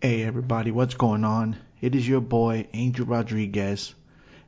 Hey 0.00 0.22
everybody, 0.22 0.70
what's 0.70 0.94
going 0.94 1.24
on? 1.24 1.56
It 1.80 1.96
is 1.96 2.06
your 2.06 2.20
boy 2.20 2.68
Angel 2.72 3.04
Rodriguez, 3.04 3.96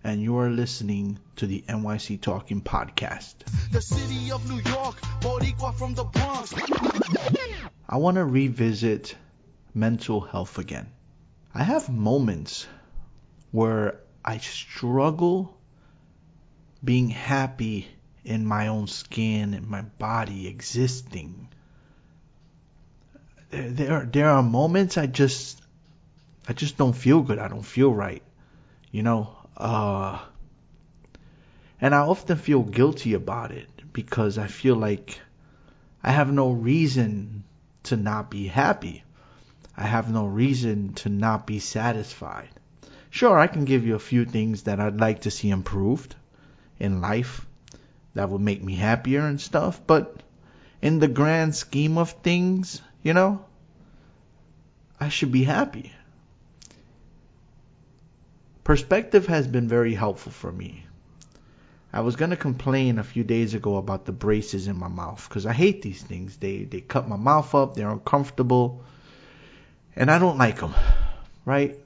and 0.04 0.22
you 0.22 0.38
are 0.38 0.48
listening 0.48 1.18
to 1.34 1.48
the 1.48 1.64
NYC 1.68 2.20
Talking 2.20 2.60
Podcast. 2.60 3.34
The 3.72 3.80
city 3.80 4.30
of 4.30 4.48
New 4.48 4.60
York, 4.70 5.00
Boricua 5.18 5.74
from 5.74 5.94
the 5.94 6.04
Bronx. 6.04 6.54
I 7.88 7.96
want 7.96 8.14
to 8.14 8.24
revisit 8.24 9.16
mental 9.74 10.20
health 10.20 10.58
again. 10.58 10.86
I 11.52 11.64
have 11.64 11.88
moments 11.88 12.68
where 13.50 13.98
I 14.24 14.38
struggle 14.38 15.58
being 16.84 17.08
happy 17.08 17.88
in 18.24 18.46
my 18.46 18.68
own 18.68 18.86
skin, 18.86 19.54
and 19.54 19.66
my 19.66 19.82
body, 19.82 20.46
existing 20.46 21.48
there 23.50 24.04
there 24.04 24.30
are 24.30 24.42
moments 24.42 24.96
I 24.96 25.06
just 25.06 25.60
I 26.48 26.52
just 26.52 26.76
don't 26.76 26.92
feel 26.92 27.22
good. 27.22 27.38
I 27.38 27.48
don't 27.48 27.62
feel 27.62 27.92
right. 27.92 28.22
You 28.90 29.02
know, 29.02 29.36
uh 29.56 30.18
and 31.80 31.94
I 31.94 31.98
often 31.98 32.36
feel 32.36 32.62
guilty 32.62 33.14
about 33.14 33.50
it 33.50 33.68
because 33.92 34.38
I 34.38 34.46
feel 34.46 34.76
like 34.76 35.20
I 36.02 36.12
have 36.12 36.32
no 36.32 36.50
reason 36.50 37.44
to 37.84 37.96
not 37.96 38.30
be 38.30 38.46
happy. 38.46 39.02
I 39.76 39.84
have 39.84 40.12
no 40.12 40.26
reason 40.26 40.92
to 40.94 41.08
not 41.08 41.46
be 41.46 41.58
satisfied. 41.58 42.48
Sure, 43.08 43.38
I 43.38 43.46
can 43.46 43.64
give 43.64 43.86
you 43.86 43.94
a 43.94 44.06
few 44.10 44.24
things 44.24 44.62
that 44.64 44.78
I'd 44.78 45.00
like 45.00 45.22
to 45.22 45.30
see 45.30 45.50
improved 45.50 46.14
in 46.78 47.00
life 47.00 47.46
that 48.14 48.28
would 48.28 48.40
make 48.40 48.62
me 48.62 48.74
happier 48.74 49.26
and 49.26 49.40
stuff, 49.40 49.80
but 49.86 50.22
in 50.82 50.98
the 50.98 51.08
grand 51.08 51.54
scheme 51.54 51.98
of 51.98 52.10
things, 52.10 52.82
you 53.02 53.14
know, 53.14 53.44
I 54.98 55.08
should 55.08 55.32
be 55.32 55.44
happy. 55.44 55.92
Perspective 58.62 59.26
has 59.26 59.46
been 59.46 59.68
very 59.68 59.94
helpful 59.94 60.32
for 60.32 60.52
me. 60.52 60.84
I 61.92 62.02
was 62.02 62.14
going 62.14 62.30
to 62.30 62.36
complain 62.36 62.98
a 62.98 63.02
few 63.02 63.24
days 63.24 63.54
ago 63.54 63.76
about 63.76 64.04
the 64.04 64.12
braces 64.12 64.68
in 64.68 64.78
my 64.78 64.86
mouth 64.86 65.26
because 65.28 65.44
I 65.44 65.52
hate 65.52 65.82
these 65.82 66.00
things. 66.00 66.36
They 66.36 66.64
they 66.64 66.80
cut 66.80 67.08
my 67.08 67.16
mouth 67.16 67.52
up, 67.54 67.74
they're 67.74 67.90
uncomfortable, 67.90 68.84
and 69.96 70.08
I 70.08 70.20
don't 70.20 70.38
like 70.38 70.60
them, 70.60 70.74
right? 71.44 71.76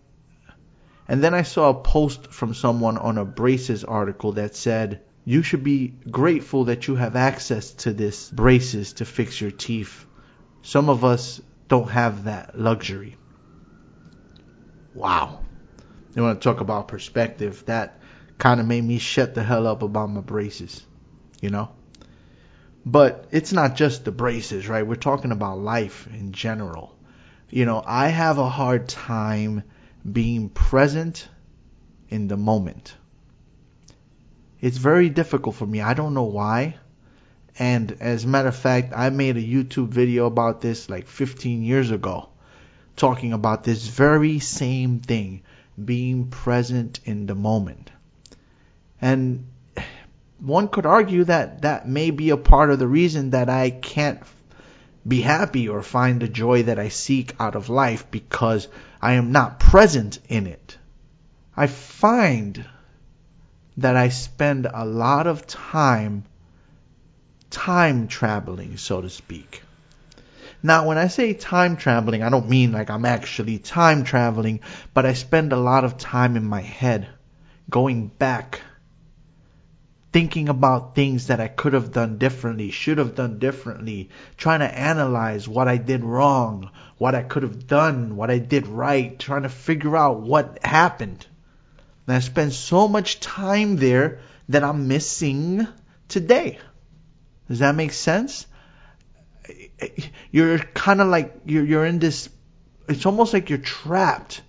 And 1.08 1.22
then 1.22 1.32
I 1.32 1.42
saw 1.42 1.70
a 1.70 1.74
post 1.74 2.32
from 2.32 2.52
someone 2.52 2.98
on 2.98 3.16
a 3.16 3.24
braces 3.24 3.84
article 3.84 4.32
that 4.32 4.54
said, 4.54 5.00
"You 5.24 5.42
should 5.42 5.64
be 5.64 5.94
grateful 6.10 6.64
that 6.64 6.86
you 6.86 6.96
have 6.96 7.16
access 7.16 7.72
to 7.84 7.92
this 7.92 8.30
braces 8.30 8.94
to 8.94 9.06
fix 9.06 9.40
your 9.40 9.52
teeth. 9.52 10.04
Some 10.64 10.88
of 10.88 11.04
us 11.04 11.42
don't 11.68 11.90
have 11.90 12.24
that 12.24 12.58
luxury. 12.58 13.18
Wow. 14.94 15.40
You 16.16 16.22
want 16.22 16.40
to 16.40 16.48
talk 16.48 16.62
about 16.62 16.88
perspective? 16.88 17.62
That 17.66 18.00
kind 18.38 18.60
of 18.60 18.66
made 18.66 18.82
me 18.82 18.96
shut 18.98 19.34
the 19.34 19.42
hell 19.42 19.66
up 19.66 19.82
about 19.82 20.08
my 20.08 20.22
braces, 20.22 20.82
you 21.42 21.50
know? 21.50 21.68
But 22.86 23.26
it's 23.30 23.52
not 23.52 23.76
just 23.76 24.06
the 24.06 24.10
braces, 24.10 24.66
right? 24.66 24.86
We're 24.86 24.94
talking 24.94 25.32
about 25.32 25.58
life 25.58 26.08
in 26.10 26.32
general. 26.32 26.96
You 27.50 27.66
know, 27.66 27.82
I 27.84 28.08
have 28.08 28.38
a 28.38 28.48
hard 28.48 28.88
time 28.88 29.64
being 30.10 30.48
present 30.48 31.28
in 32.08 32.26
the 32.26 32.38
moment. 32.38 32.96
It's 34.62 34.78
very 34.78 35.10
difficult 35.10 35.56
for 35.56 35.66
me. 35.66 35.82
I 35.82 35.92
don't 35.92 36.14
know 36.14 36.24
why. 36.24 36.76
And 37.58 37.96
as 38.00 38.24
a 38.24 38.28
matter 38.28 38.48
of 38.48 38.56
fact, 38.56 38.92
I 38.96 39.10
made 39.10 39.36
a 39.36 39.42
YouTube 39.42 39.88
video 39.88 40.26
about 40.26 40.60
this 40.60 40.90
like 40.90 41.06
15 41.06 41.62
years 41.62 41.90
ago, 41.90 42.28
talking 42.96 43.32
about 43.32 43.62
this 43.62 43.86
very 43.86 44.40
same 44.40 45.00
thing, 45.00 45.42
being 45.82 46.28
present 46.28 47.00
in 47.04 47.26
the 47.26 47.34
moment. 47.34 47.90
And 49.00 49.46
one 50.40 50.68
could 50.68 50.86
argue 50.86 51.24
that 51.24 51.62
that 51.62 51.88
may 51.88 52.10
be 52.10 52.30
a 52.30 52.36
part 52.36 52.70
of 52.70 52.78
the 52.78 52.88
reason 52.88 53.30
that 53.30 53.48
I 53.48 53.70
can't 53.70 54.20
be 55.06 55.20
happy 55.20 55.68
or 55.68 55.82
find 55.82 56.20
the 56.20 56.28
joy 56.28 56.64
that 56.64 56.78
I 56.78 56.88
seek 56.88 57.34
out 57.38 57.54
of 57.54 57.68
life 57.68 58.10
because 58.10 58.68
I 59.00 59.14
am 59.14 59.32
not 59.32 59.60
present 59.60 60.18
in 60.28 60.46
it. 60.46 60.78
I 61.56 61.66
find 61.66 62.64
that 63.76 63.96
I 63.96 64.08
spend 64.08 64.66
a 64.72 64.84
lot 64.84 65.26
of 65.26 65.46
time 65.46 66.24
time 67.54 68.08
traveling, 68.08 68.76
so 68.76 69.00
to 69.00 69.08
speak. 69.08 69.62
Now, 70.60 70.88
when 70.88 70.98
I 70.98 71.06
say 71.06 71.34
time 71.34 71.76
traveling, 71.76 72.22
I 72.24 72.28
don't 72.28 72.48
mean 72.48 72.72
like 72.72 72.90
I'm 72.90 73.04
actually 73.04 73.58
time 73.58 74.02
traveling, 74.02 74.60
but 74.92 75.06
I 75.06 75.12
spend 75.12 75.52
a 75.52 75.56
lot 75.56 75.84
of 75.84 75.96
time 75.96 76.36
in 76.36 76.44
my 76.44 76.62
head 76.62 77.06
going 77.70 78.08
back, 78.08 78.60
thinking 80.12 80.48
about 80.48 80.96
things 80.96 81.28
that 81.28 81.38
I 81.38 81.46
could 81.46 81.74
have 81.74 81.92
done 81.92 82.18
differently, 82.18 82.72
should 82.72 82.98
have 82.98 83.14
done 83.14 83.38
differently, 83.38 84.10
trying 84.36 84.60
to 84.60 84.78
analyze 84.78 85.46
what 85.46 85.68
I 85.68 85.76
did 85.76 86.02
wrong, 86.02 86.70
what 86.98 87.14
I 87.14 87.22
could 87.22 87.44
have 87.44 87.68
done, 87.68 88.16
what 88.16 88.30
I 88.30 88.38
did 88.38 88.66
right, 88.66 89.16
trying 89.16 89.42
to 89.42 89.48
figure 89.48 89.96
out 89.96 90.22
what 90.22 90.64
happened. 90.64 91.24
And 92.06 92.16
I 92.16 92.18
spend 92.18 92.52
so 92.52 92.88
much 92.88 93.20
time 93.20 93.76
there 93.76 94.18
that 94.48 94.64
I'm 94.64 94.88
missing 94.88 95.68
today. 96.08 96.58
Does 97.48 97.58
that 97.58 97.74
make 97.74 97.92
sense? 97.92 98.46
You're 100.30 100.58
kind 100.58 101.00
of 101.00 101.08
like 101.08 101.40
you're 101.44 101.64
you're 101.64 101.84
in 101.84 101.98
this. 101.98 102.28
It's 102.88 103.06
almost 103.06 103.32
like 103.32 103.50
you're 103.50 103.58
trapped 103.58 104.42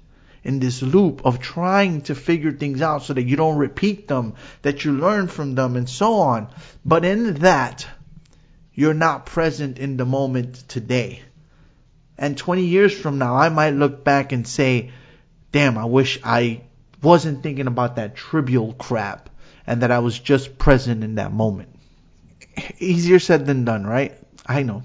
in 0.43 0.59
this 0.59 0.81
loop 0.81 1.25
of 1.25 1.39
trying 1.39 2.01
to 2.01 2.15
figure 2.15 2.51
things 2.51 2.81
out 2.81 3.03
so 3.03 3.13
that 3.13 3.23
you 3.23 3.35
don't 3.35 3.57
repeat 3.57 4.07
them, 4.07 4.35
that 4.61 4.85
you 4.85 4.93
learn 4.93 5.27
from 5.27 5.55
them, 5.55 5.75
and 5.75 5.89
so 5.89 6.15
on. 6.15 6.47
But 6.85 7.03
in 7.03 7.35
that, 7.35 7.87
you're 8.73 8.93
not 8.93 9.25
present 9.25 9.79
in 9.79 9.97
the 9.97 10.05
moment 10.05 10.55
today. 10.67 11.21
And 12.17 12.37
20 12.37 12.63
years 12.63 12.93
from 12.93 13.17
now, 13.17 13.35
I 13.35 13.49
might 13.49 13.71
look 13.71 14.03
back 14.03 14.31
and 14.31 14.47
say, 14.47 14.91
damn, 15.51 15.77
I 15.77 15.85
wish 15.85 16.19
I 16.23 16.61
wasn't 17.01 17.43
thinking 17.43 17.67
about 17.67 17.95
that 17.97 18.15
trivial 18.15 18.73
crap 18.73 19.29
and 19.67 19.81
that 19.81 19.91
I 19.91 19.99
was 19.99 20.17
just 20.17 20.57
present 20.57 21.03
in 21.03 21.15
that 21.15 21.33
moment 21.33 21.74
easier 22.79 23.19
said 23.19 23.45
than 23.45 23.65
done, 23.65 23.85
right? 23.85 24.17
I 24.45 24.63
know. 24.63 24.83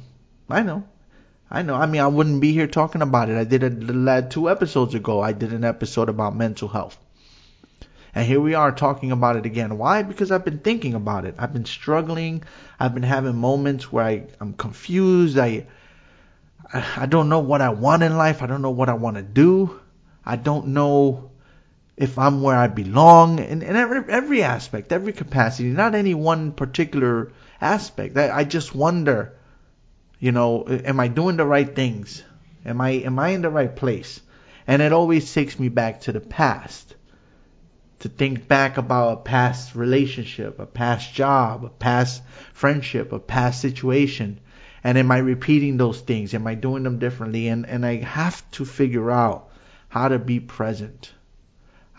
I 0.48 0.62
know. 0.62 0.84
I 1.50 1.62
know. 1.62 1.74
I 1.74 1.86
mean, 1.86 2.00
I 2.00 2.06
wouldn't 2.06 2.40
be 2.40 2.52
here 2.52 2.66
talking 2.66 3.02
about 3.02 3.28
it. 3.28 3.36
I 3.36 3.44
did 3.44 3.62
it 3.62 4.30
two 4.30 4.48
episodes 4.48 4.94
ago. 4.94 5.20
I 5.20 5.32
did 5.32 5.52
an 5.52 5.64
episode 5.64 6.08
about 6.08 6.36
mental 6.36 6.68
health. 6.68 6.96
And 8.14 8.26
here 8.26 8.40
we 8.40 8.54
are 8.54 8.72
talking 8.72 9.12
about 9.12 9.36
it 9.36 9.46
again. 9.46 9.78
Why? 9.78 10.02
Because 10.02 10.30
I've 10.30 10.44
been 10.44 10.58
thinking 10.58 10.94
about 10.94 11.24
it. 11.24 11.34
I've 11.38 11.52
been 11.52 11.64
struggling. 11.64 12.42
I've 12.78 12.94
been 12.94 13.04
having 13.04 13.36
moments 13.36 13.92
where 13.92 14.04
I, 14.04 14.26
I'm 14.40 14.52
confused. 14.54 15.38
I, 15.38 15.66
I 16.72 17.06
don't 17.06 17.28
know 17.28 17.40
what 17.40 17.60
I 17.60 17.70
want 17.70 18.02
in 18.02 18.16
life. 18.16 18.42
I 18.42 18.46
don't 18.46 18.62
know 18.62 18.70
what 18.70 18.88
I 18.88 18.94
want 18.94 19.16
to 19.16 19.22
do. 19.22 19.80
I 20.24 20.36
don't 20.36 20.68
know 20.68 21.29
if 22.00 22.18
I'm 22.18 22.40
where 22.40 22.56
I 22.56 22.66
belong 22.66 23.40
in, 23.40 23.62
every, 23.62 24.02
every 24.08 24.42
aspect, 24.42 24.90
every 24.90 25.12
capacity, 25.12 25.68
not 25.68 25.94
any 25.94 26.14
one 26.14 26.52
particular 26.52 27.30
aspect. 27.60 28.16
I, 28.16 28.30
I 28.38 28.44
just 28.44 28.74
wonder, 28.74 29.36
you 30.18 30.32
know, 30.32 30.64
am 30.66 30.98
I 30.98 31.08
doing 31.08 31.36
the 31.36 31.44
right 31.44 31.76
things? 31.76 32.22
Am 32.64 32.80
I 32.80 32.90
am 33.04 33.18
I 33.18 33.28
in 33.28 33.42
the 33.42 33.50
right 33.50 33.76
place? 33.76 34.18
And 34.66 34.80
it 34.80 34.94
always 34.94 35.34
takes 35.34 35.58
me 35.58 35.68
back 35.68 36.00
to 36.02 36.12
the 36.12 36.20
past. 36.20 36.96
To 37.98 38.08
think 38.08 38.48
back 38.48 38.78
about 38.78 39.12
a 39.12 39.16
past 39.18 39.74
relationship, 39.74 40.58
a 40.58 40.64
past 40.64 41.12
job, 41.12 41.66
a 41.66 41.68
past 41.68 42.22
friendship, 42.54 43.12
a 43.12 43.18
past 43.18 43.60
situation. 43.60 44.40
And 44.82 44.96
am 44.96 45.12
I 45.12 45.18
repeating 45.18 45.76
those 45.76 46.00
things? 46.00 46.32
Am 46.32 46.46
I 46.46 46.54
doing 46.54 46.82
them 46.82 46.98
differently? 46.98 47.48
And 47.48 47.66
and 47.66 47.84
I 47.84 47.96
have 47.96 48.50
to 48.52 48.64
figure 48.64 49.10
out 49.10 49.50
how 49.90 50.08
to 50.08 50.18
be 50.18 50.40
present. 50.40 51.12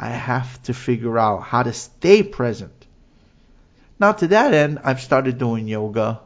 I 0.02 0.10
have 0.10 0.62
to 0.64 0.74
figure 0.74 1.20
out 1.20 1.44
how 1.44 1.62
to 1.62 1.74
stay 1.74 2.24
present. 2.24 2.88
Now, 4.00 4.14
to 4.14 4.28
that 4.30 4.52
end, 4.52 4.80
I've 4.84 5.00
started 5.00 5.38
doing 5.38 5.68
yoga. 5.68 6.22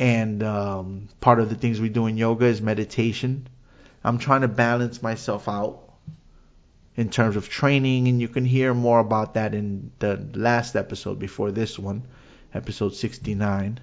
And 0.00 0.42
um, 0.42 1.08
part 1.20 1.38
of 1.38 1.48
the 1.48 1.54
things 1.54 1.80
we 1.80 1.90
do 1.90 2.06
in 2.06 2.16
yoga 2.16 2.46
is 2.46 2.60
meditation. 2.60 3.48
I'm 4.02 4.18
trying 4.18 4.40
to 4.40 4.48
balance 4.48 5.00
myself 5.00 5.48
out 5.48 5.78
in 6.96 7.08
terms 7.08 7.36
of 7.36 7.48
training, 7.48 8.08
and 8.08 8.20
you 8.20 8.26
can 8.26 8.44
hear 8.44 8.74
more 8.74 8.98
about 8.98 9.34
that 9.34 9.54
in 9.54 9.92
the 10.00 10.16
last 10.34 10.74
episode 10.74 11.20
before 11.20 11.52
this 11.52 11.78
one, 11.78 12.02
episode 12.52 12.96
69. 12.96 13.78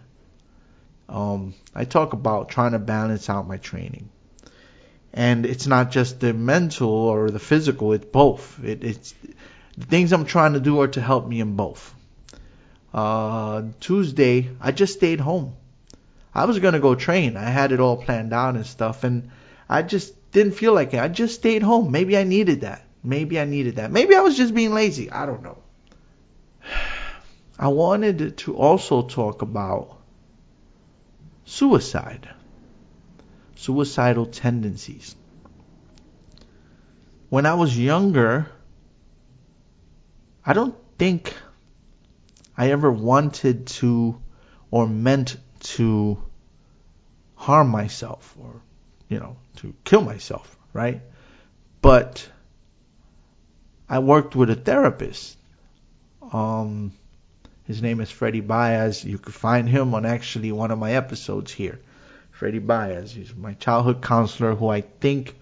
Um, 1.08 1.54
I 1.74 1.86
talk 1.86 2.12
about 2.12 2.50
trying 2.50 2.74
to 2.74 2.80
balance 2.80 3.30
out 3.30 3.48
my 3.48 3.58
training. 3.58 4.10
And 5.18 5.46
it's 5.46 5.68
not 5.68 5.92
just 5.92 6.20
the 6.20 6.34
mental 6.34 6.90
or 6.90 7.32
the 7.32 7.40
physical, 7.40 7.94
it's 7.94 8.06
both. 8.06 8.64
It, 8.64 8.84
it's 8.84 9.16
the 9.78 9.86
things 9.86 10.14
I'm 10.14 10.26
trying 10.26 10.54
to 10.54 10.60
do 10.60 10.80
are 10.82 10.88
to 10.90 11.02
help 11.02 11.28
me 11.28 11.40
in 11.42 11.56
both 11.56 11.94
uh, 12.98 13.64
Tuesday, 13.80 14.50
I 14.60 14.72
just 14.72 14.94
stayed 14.94 15.20
home. 15.20 15.56
I 16.34 16.46
was 16.46 16.60
gonna 16.60 16.80
go 16.80 16.96
train. 16.96 17.38
I 17.38 17.50
had 17.50 17.72
it 17.72 17.80
all 17.80 17.98
planned 17.98 18.34
out 18.34 18.56
and 18.56 18.66
stuff, 18.66 19.04
and 19.04 19.30
I 19.70 19.84
just 19.84 20.14
didn't 20.32 20.54
feel 20.54 20.74
like 20.74 20.94
it. 20.94 21.00
I 21.00 21.08
just 21.08 21.36
stayed 21.36 21.64
home. 21.64 21.92
Maybe 21.92 22.18
I 22.18 22.24
needed 22.24 22.62
that. 22.62 22.84
Maybe 23.04 23.40
I 23.40 23.46
needed 23.46 23.76
that. 23.76 23.92
Maybe 23.92 24.16
I 24.16 24.22
was 24.22 24.36
just 24.36 24.54
being 24.54 24.74
lazy. 24.74 25.12
I 25.12 25.26
don't 25.26 25.44
know. 25.44 25.58
I 27.60 27.70
wanted 27.70 28.38
to 28.38 28.56
also 28.56 29.04
talk 29.04 29.42
about 29.42 29.98
suicide, 31.46 32.30
suicidal 33.58 34.26
tendencies. 34.28 35.16
When 37.30 37.46
I 37.46 37.56
was 37.56 37.78
younger, 37.78 38.50
I 40.46 40.54
don't 40.54 40.76
think 40.98 41.34
I 42.56 42.72
ever 42.72 42.92
wanted 42.92 43.68
to 43.68 44.22
or 44.72 44.88
meant 44.88 45.38
to 45.60 46.22
harm 47.36 47.70
myself 47.70 48.36
or, 48.40 48.62
you 49.10 49.20
know, 49.20 49.38
to 49.58 49.74
kill 49.84 50.02
myself, 50.02 50.58
right? 50.74 51.02
But 51.82 52.30
I 53.90 54.00
worked 54.00 54.36
with 54.36 54.50
a 54.50 54.56
therapist. 54.56 55.38
Um, 56.32 56.94
his 57.66 57.82
name 57.82 58.02
is 58.02 58.10
Freddie 58.10 58.42
Baez. 58.42 59.04
You 59.04 59.18
can 59.18 59.32
find 59.32 59.68
him 59.68 59.94
on 59.94 60.06
actually 60.06 60.52
one 60.52 60.72
of 60.72 60.80
my 60.80 60.94
episodes 60.94 61.52
here. 61.52 61.80
Freddie 62.38 62.60
Baez. 62.60 63.14
He's 63.14 63.36
my 63.36 63.54
childhood 63.54 64.04
counselor 64.04 64.54
who 64.54 64.70
I 64.70 64.82
think 64.82 65.36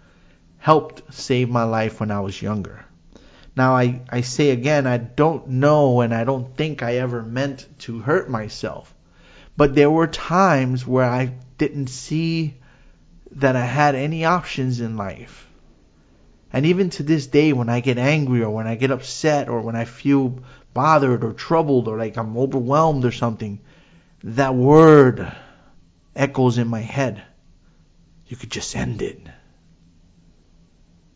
helped 0.59 1.13
save 1.13 1.49
my 1.49 1.63
life 1.63 1.99
when 1.99 2.09
I 2.09 2.21
was 2.21 2.41
younger. 2.41 2.85
Now, 3.53 3.75
I, 3.75 3.99
I 4.09 4.21
say 4.21 4.51
again, 4.51 4.87
I 4.87 4.95
don't 4.97 5.45
know 5.45 5.99
and 5.99 6.13
I 6.13 6.23
don't 6.23 6.55
think 6.55 6.83
I 6.83 6.95
ever 6.95 7.21
meant 7.21 7.67
to 7.79 7.99
hurt 7.99 8.29
myself. 8.29 8.95
But 9.57 9.75
there 9.75 9.91
were 9.91 10.07
times 10.07 10.87
where 10.87 11.03
I 11.03 11.33
didn't 11.57 11.87
see 11.87 12.53
that 13.31 13.57
I 13.57 13.65
had 13.65 13.95
any 13.95 14.23
options 14.23 14.79
in 14.79 14.95
life. 14.95 15.49
And 16.53 16.65
even 16.65 16.91
to 16.91 17.03
this 17.03 17.27
day, 17.27 17.51
when 17.51 17.67
I 17.67 17.81
get 17.81 17.97
angry 17.97 18.41
or 18.41 18.51
when 18.51 18.67
I 18.67 18.75
get 18.75 18.91
upset 18.91 19.49
or 19.49 19.59
when 19.59 19.75
I 19.75 19.83
feel 19.83 20.39
bothered 20.73 21.25
or 21.25 21.33
troubled 21.33 21.89
or 21.89 21.97
like 21.97 22.15
I'm 22.15 22.37
overwhelmed 22.37 23.03
or 23.03 23.11
something, 23.11 23.59
that 24.23 24.55
word 24.55 25.29
echoes 26.15 26.57
in 26.57 26.67
my 26.67 26.79
head. 26.79 27.21
You 28.27 28.37
could 28.37 28.51
just 28.51 28.75
end 28.75 29.01
it. 29.01 29.19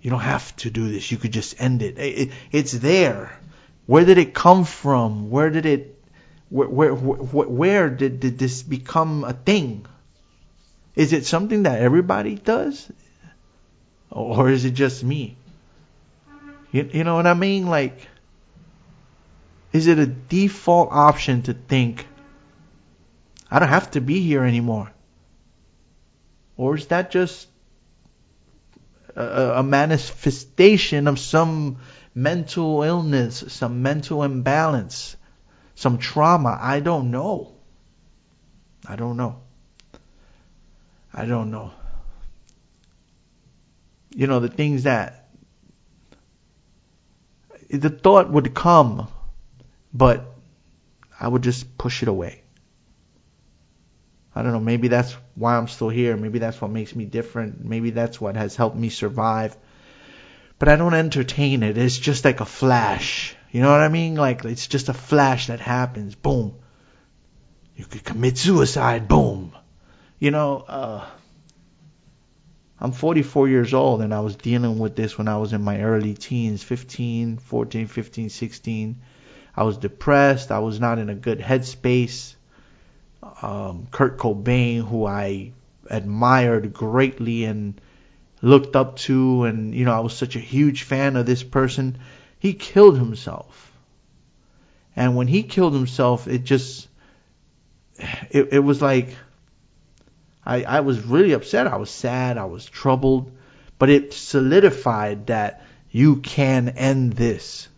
You 0.01 0.09
don't 0.11 0.19
have 0.19 0.55
to 0.57 0.69
do 0.69 0.91
this. 0.91 1.11
You 1.11 1.17
could 1.17 1.33
just 1.33 1.61
end 1.61 1.81
it. 1.81 1.97
it 1.97 2.31
it's 2.51 2.71
there. 2.71 3.37
Where 3.85 4.05
did 4.05 4.17
it 4.17 4.33
come 4.33 4.65
from? 4.65 5.29
Where 5.29 5.49
did 5.49 5.65
it, 5.65 6.01
where, 6.49 6.67
where, 6.67 6.93
where, 6.93 7.47
where 7.47 7.89
did, 7.89 8.19
did 8.19 8.37
this 8.37 8.61
become 8.61 9.23
a 9.23 9.33
thing? 9.33 9.85
Is 10.95 11.13
it 11.13 11.25
something 11.25 11.63
that 11.63 11.81
everybody 11.81 12.35
does? 12.35 12.91
Or 14.11 14.49
is 14.49 14.65
it 14.65 14.71
just 14.71 15.03
me? 15.03 15.37
You, 16.71 16.89
you 16.93 17.03
know 17.03 17.15
what 17.15 17.27
I 17.27 17.33
mean? 17.33 17.67
Like, 17.67 18.07
is 19.71 19.87
it 19.87 19.99
a 19.99 20.05
default 20.05 20.89
option 20.91 21.43
to 21.43 21.53
think, 21.53 22.07
I 23.49 23.59
don't 23.59 23.69
have 23.69 23.91
to 23.91 24.01
be 24.01 24.21
here 24.21 24.43
anymore? 24.43 24.91
Or 26.57 26.75
is 26.75 26.87
that 26.87 27.11
just 27.11 27.47
a, 29.15 29.53
a 29.57 29.63
manifestation 29.63 31.07
of 31.07 31.19
some 31.19 31.77
mental 32.13 32.83
illness, 32.83 33.43
some 33.47 33.81
mental 33.81 34.23
imbalance, 34.23 35.15
some 35.75 35.97
trauma? 35.97 36.57
I 36.61 36.79
don't 36.79 37.11
know. 37.11 37.53
I 38.87 38.95
don't 38.95 39.17
know. 39.17 39.41
I 41.13 41.25
don't 41.25 41.49
know. 41.51 41.71
You 44.15 44.27
know, 44.27 44.39
the 44.39 44.49
things 44.49 44.83
that 44.83 45.29
the 47.69 47.89
thought 47.89 48.29
would 48.29 48.53
come 48.53 49.07
but 49.93 50.25
I 51.19 51.27
would 51.27 51.41
just 51.41 51.77
push 51.77 52.01
it 52.01 52.07
away. 52.07 52.43
I 54.35 54.43
don't 54.43 54.51
know, 54.51 54.59
maybe 54.59 54.89
that's 54.89 55.15
why 55.35 55.57
I'm 55.57 55.67
still 55.67 55.89
here. 55.89 56.15
Maybe 56.15 56.39
that's 56.39 56.61
what 56.61 56.71
makes 56.71 56.95
me 56.95 57.05
different. 57.05 57.65
Maybe 57.65 57.89
that's 57.89 58.21
what 58.21 58.35
has 58.35 58.55
helped 58.55 58.77
me 58.77 58.89
survive. 58.89 59.57
But 60.59 60.69
I 60.69 60.75
don't 60.75 60.93
entertain 60.93 61.63
it. 61.63 61.77
It's 61.77 61.97
just 61.97 62.25
like 62.25 62.41
a 62.41 62.45
flash. 62.45 63.35
You 63.51 63.61
know 63.61 63.71
what 63.71 63.81
I 63.81 63.89
mean? 63.89 64.15
Like 64.15 64.45
it's 64.45 64.67
just 64.67 64.89
a 64.89 64.93
flash 64.93 65.47
that 65.47 65.59
happens. 65.59 66.15
Boom. 66.15 66.55
You 67.75 67.85
could 67.85 68.03
commit 68.03 68.37
suicide. 68.37 69.07
Boom. 69.07 69.53
You 70.19 70.31
know, 70.31 70.57
uh, 70.67 71.05
I'm 72.79 72.91
44 72.91 73.49
years 73.49 73.73
old 73.73 74.01
and 74.01 74.13
I 74.13 74.19
was 74.19 74.35
dealing 74.35 74.79
with 74.79 74.95
this 74.95 75.17
when 75.17 75.27
I 75.27 75.37
was 75.37 75.53
in 75.53 75.61
my 75.61 75.81
early 75.81 76.13
teens, 76.13 76.61
15, 76.61 77.37
14, 77.37 77.87
15, 77.87 78.29
16. 78.29 79.01
I 79.55 79.63
was 79.63 79.77
depressed. 79.77 80.51
I 80.51 80.59
was 80.59 80.79
not 80.79 80.99
in 80.99 81.09
a 81.09 81.15
good 81.15 81.39
headspace. 81.39 82.35
Um, 83.41 83.87
Kurt 83.91 84.17
Cobain, 84.17 84.87
who 84.87 85.05
I 85.05 85.51
admired 85.89 86.73
greatly 86.73 87.43
and 87.45 87.79
looked 88.41 88.75
up 88.75 88.97
to, 88.97 89.43
and 89.43 89.73
you 89.75 89.85
know, 89.85 89.93
I 89.93 89.99
was 89.99 90.13
such 90.13 90.35
a 90.35 90.39
huge 90.39 90.83
fan 90.83 91.15
of 91.15 91.25
this 91.25 91.43
person. 91.43 91.97
He 92.39 92.53
killed 92.53 92.97
himself. 92.97 93.71
And 94.95 95.15
when 95.15 95.27
he 95.27 95.43
killed 95.43 95.73
himself, 95.73 96.27
it 96.27 96.43
just, 96.43 96.87
it, 98.29 98.53
it 98.53 98.59
was 98.59 98.81
like, 98.81 99.15
I, 100.45 100.63
I 100.63 100.79
was 100.79 100.99
really 101.05 101.33
upset. 101.33 101.67
I 101.67 101.77
was 101.77 101.89
sad. 101.89 102.37
I 102.37 102.45
was 102.45 102.65
troubled. 102.65 103.31
But 103.77 103.89
it 103.89 104.13
solidified 104.13 105.27
that 105.27 105.65
you 105.91 106.17
can 106.17 106.69
end 106.69 107.13
this 107.13 107.69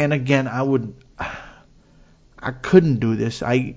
and 0.00 0.12
again, 0.12 0.48
I 0.48 0.62
would, 0.62 0.94
I 2.42 2.52
couldn't 2.52 3.00
do 3.00 3.16
this. 3.16 3.42
I, 3.42 3.76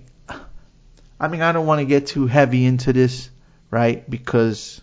I 1.19 1.27
mean, 1.27 1.41
I 1.41 1.51
don't 1.51 1.65
want 1.67 1.79
to 1.79 1.85
get 1.85 2.07
too 2.07 2.27
heavy 2.27 2.65
into 2.65 2.93
this, 2.93 3.29
right? 3.69 4.09
Because 4.09 4.81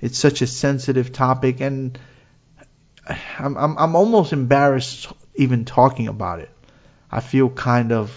it's 0.00 0.18
such 0.18 0.42
a 0.42 0.46
sensitive 0.46 1.12
topic, 1.12 1.60
and 1.60 1.98
I'm, 3.38 3.56
I'm, 3.56 3.78
I'm 3.78 3.96
almost 3.96 4.32
embarrassed 4.32 5.12
even 5.34 5.64
talking 5.64 6.08
about 6.08 6.40
it. 6.40 6.50
I 7.10 7.20
feel 7.20 7.48
kind 7.50 7.92
of, 7.92 8.12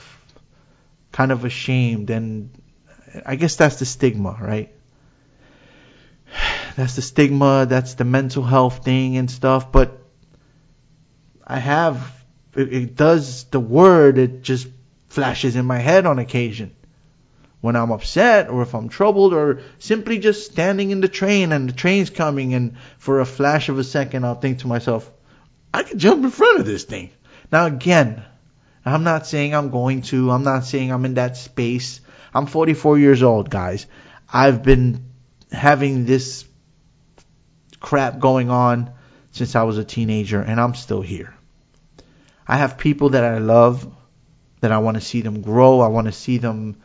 kind 1.11 1.31
of 1.31 1.45
ashamed, 1.45 2.09
and 2.09 2.49
I 3.25 3.35
guess 3.35 3.55
that's 3.55 3.77
the 3.77 3.85
stigma, 3.85 4.37
right? 4.39 4.71
That's 6.75 6.95
the 6.95 7.01
stigma. 7.01 7.65
That's 7.67 7.95
the 7.95 8.03
mental 8.03 8.43
health 8.43 8.83
thing 8.83 9.17
and 9.17 9.31
stuff, 9.31 9.71
but 9.71 9.99
I 11.45 11.59
have 11.59 12.16
it, 12.57 12.73
it 12.73 12.95
does 12.95 13.45
the 13.45 13.59
word 13.59 14.17
it 14.17 14.41
just 14.41 14.67
flashes 15.09 15.55
in 15.55 15.65
my 15.65 15.77
head 15.77 16.05
on 16.05 16.19
occasion 16.19 16.75
when 17.61 17.75
I'm 17.75 17.91
upset 17.91 18.49
or 18.49 18.61
if 18.61 18.73
I'm 18.73 18.89
troubled 18.89 19.33
or 19.33 19.61
simply 19.79 20.19
just 20.19 20.51
standing 20.51 20.91
in 20.91 21.01
the 21.01 21.07
train 21.07 21.51
and 21.51 21.69
the 21.69 21.73
train's 21.73 22.09
coming 22.09 22.53
and 22.53 22.77
for 22.97 23.19
a 23.19 23.25
flash 23.25 23.69
of 23.69 23.79
a 23.79 23.83
second 23.83 24.25
I'll 24.25 24.35
think 24.35 24.59
to 24.59 24.67
myself, 24.67 25.09
I 25.73 25.83
could 25.83 25.97
jump 25.97 26.23
in 26.23 26.31
front 26.31 26.59
of 26.59 26.65
this 26.65 26.83
thing. 26.83 27.11
Now 27.51 27.65
again, 27.65 28.23
I'm 28.85 29.03
not 29.03 29.27
saying 29.27 29.53
I'm 29.53 29.69
going 29.69 30.01
to, 30.03 30.31
I'm 30.31 30.43
not 30.43 30.65
saying 30.65 30.91
I'm 30.91 31.05
in 31.05 31.15
that 31.15 31.35
space. 31.35 31.99
I'm 32.33 32.45
44 32.45 32.99
years 32.99 33.23
old, 33.23 33.49
guys. 33.49 33.85
I've 34.31 34.63
been 34.63 35.05
having 35.51 36.05
this 36.05 36.45
crap 37.79 38.19
going 38.19 38.49
on 38.49 38.91
since 39.31 39.55
I 39.55 39.63
was 39.63 39.77
a 39.77 39.83
teenager 39.83 40.41
and 40.41 40.59
I'm 40.59 40.73
still 40.75 41.01
here. 41.01 41.36
I 42.47 42.57
have 42.57 42.77
people 42.77 43.09
that 43.09 43.23
I 43.23 43.39
love 43.39 43.91
that 44.61 44.71
I 44.71 44.77
want 44.79 44.95
to 44.95 45.01
see 45.01 45.21
them 45.21 45.41
grow. 45.41 45.81
I 45.81 45.87
want 45.87 46.07
to 46.07 46.13
see 46.13 46.37
them 46.37 46.77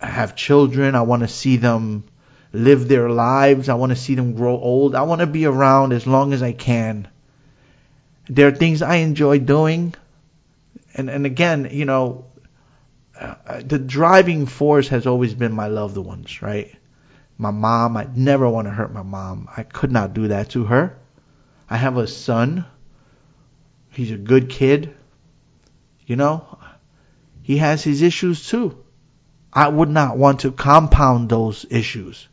have 0.00 0.36
children. 0.36 0.94
I 0.94 1.02
want 1.02 1.22
to 1.22 1.28
see 1.28 1.56
them 1.56 2.04
live 2.52 2.88
their 2.88 3.10
lives. 3.10 3.68
I 3.68 3.74
want 3.74 3.90
to 3.90 3.96
see 3.96 4.14
them 4.14 4.34
grow 4.34 4.58
old. 4.58 4.94
I 4.94 5.02
want 5.02 5.20
to 5.20 5.26
be 5.26 5.46
around 5.46 5.92
as 5.92 6.06
long 6.06 6.32
as 6.32 6.42
I 6.42 6.52
can. 6.52 7.08
There 8.28 8.48
are 8.48 8.52
things 8.52 8.82
I 8.82 8.96
enjoy 8.96 9.38
doing. 9.40 9.94
And, 10.94 11.10
and 11.10 11.26
again, 11.26 11.68
you 11.72 11.84
know, 11.84 12.26
uh, 13.18 13.62
the 13.64 13.78
driving 13.78 14.46
force 14.46 14.88
has 14.88 15.06
always 15.06 15.34
been 15.34 15.52
my 15.52 15.68
loved 15.68 15.96
ones, 15.96 16.42
right? 16.42 16.74
My 17.38 17.50
mom, 17.50 17.96
I 17.96 18.06
never 18.14 18.48
want 18.48 18.66
to 18.66 18.70
hurt 18.70 18.92
my 18.92 19.02
mom. 19.02 19.48
I 19.56 19.62
could 19.62 19.90
not 19.90 20.14
do 20.14 20.28
that 20.28 20.50
to 20.50 20.64
her. 20.64 20.96
I 21.68 21.76
have 21.76 21.96
a 21.96 22.06
son 22.06 22.64
He's 23.92 24.10
a 24.10 24.16
good 24.16 24.48
kid. 24.48 24.94
You 26.06 26.16
know, 26.16 26.58
he 27.42 27.58
has 27.58 27.82
his 27.82 28.02
issues 28.02 28.48
too. 28.48 28.82
I 29.52 29.68
would 29.68 29.90
not 29.90 30.16
want 30.16 30.40
to 30.40 30.52
compound 30.52 31.28
those 31.28 31.66
issues. 31.68 32.26